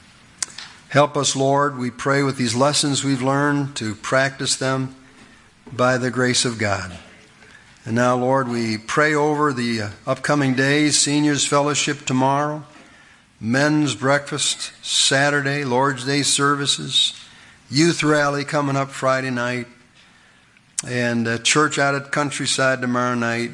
Help 0.90 1.18
us, 1.18 1.36
Lord, 1.36 1.78
we 1.80 1.90
pray 1.90 2.22
with 2.22 2.38
these 2.38 2.54
lessons 2.54 3.04
we've 3.04 3.24
learned 3.24 3.76
to 3.78 3.96
practice 3.96 4.56
them 4.56 4.96
by 5.72 5.98
the 5.98 6.12
grace 6.12 6.46
of 6.46 6.60
God. 6.60 7.00
And 7.86 7.96
now, 7.96 8.16
Lord, 8.16 8.48
we 8.48 8.78
pray 8.78 9.16
over 9.16 9.52
the 9.52 9.90
upcoming 10.06 10.54
days, 10.54 11.00
Seniors 11.00 11.48
Fellowship 11.48 12.06
tomorrow, 12.06 12.64
Men's 13.42 13.96
Breakfast 13.96 14.72
Saturday, 14.86 15.66
Lord's 15.66 16.06
Day 16.06 16.22
services, 16.22 17.20
Youth 17.74 18.04
Rally 18.04 18.46
coming 18.46 18.76
up 18.76 18.92
Friday 18.92 19.32
night, 19.32 19.66
and 20.88 21.44
church 21.44 21.80
out 21.80 21.96
at 21.96 22.12
Countryside 22.12 22.82
tomorrow 22.82 23.16
night. 23.16 23.50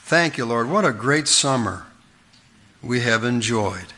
Thank 0.00 0.36
you, 0.36 0.44
Lord. 0.44 0.68
What 0.68 0.84
a 0.84 0.92
great 0.92 1.26
summer 1.26 1.86
we 2.82 3.00
have 3.00 3.24
enjoyed. 3.24 3.94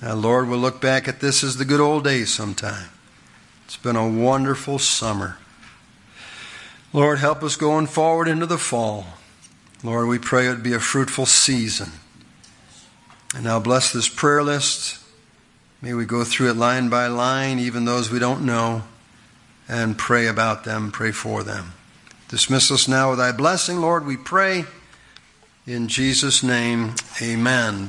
Now, 0.00 0.14
Lord, 0.14 0.48
we'll 0.48 0.58
look 0.58 0.80
back 0.80 1.08
at 1.08 1.20
this 1.20 1.44
as 1.44 1.58
the 1.58 1.66
good 1.66 1.78
old 1.78 2.04
days 2.04 2.32
sometime. 2.32 2.88
It's 3.66 3.76
been 3.76 3.96
a 3.96 4.08
wonderful 4.08 4.78
summer. 4.78 5.36
Lord, 6.94 7.18
help 7.18 7.42
us 7.42 7.56
going 7.56 7.86
forward 7.86 8.28
into 8.28 8.46
the 8.46 8.56
fall. 8.56 9.08
Lord, 9.84 10.08
we 10.08 10.18
pray 10.18 10.46
it 10.46 10.62
be 10.62 10.72
a 10.72 10.80
fruitful 10.80 11.26
season. 11.26 11.90
And 13.34 13.44
now 13.44 13.60
bless 13.60 13.92
this 13.92 14.08
prayer 14.08 14.42
list. 14.42 15.01
May 15.82 15.94
we 15.94 16.04
go 16.04 16.22
through 16.22 16.50
it 16.50 16.56
line 16.56 16.90
by 16.90 17.08
line, 17.08 17.58
even 17.58 17.86
those 17.86 18.08
we 18.08 18.20
don't 18.20 18.46
know, 18.46 18.84
and 19.68 19.98
pray 19.98 20.28
about 20.28 20.62
them, 20.62 20.92
pray 20.92 21.10
for 21.10 21.42
them. 21.42 21.72
Dismiss 22.28 22.70
us 22.70 22.86
now 22.86 23.10
with 23.10 23.18
thy 23.18 23.32
blessing, 23.32 23.80
Lord, 23.80 24.06
we 24.06 24.16
pray. 24.16 24.64
In 25.66 25.88
Jesus' 25.88 26.44
name, 26.44 26.94
amen. 27.20 27.80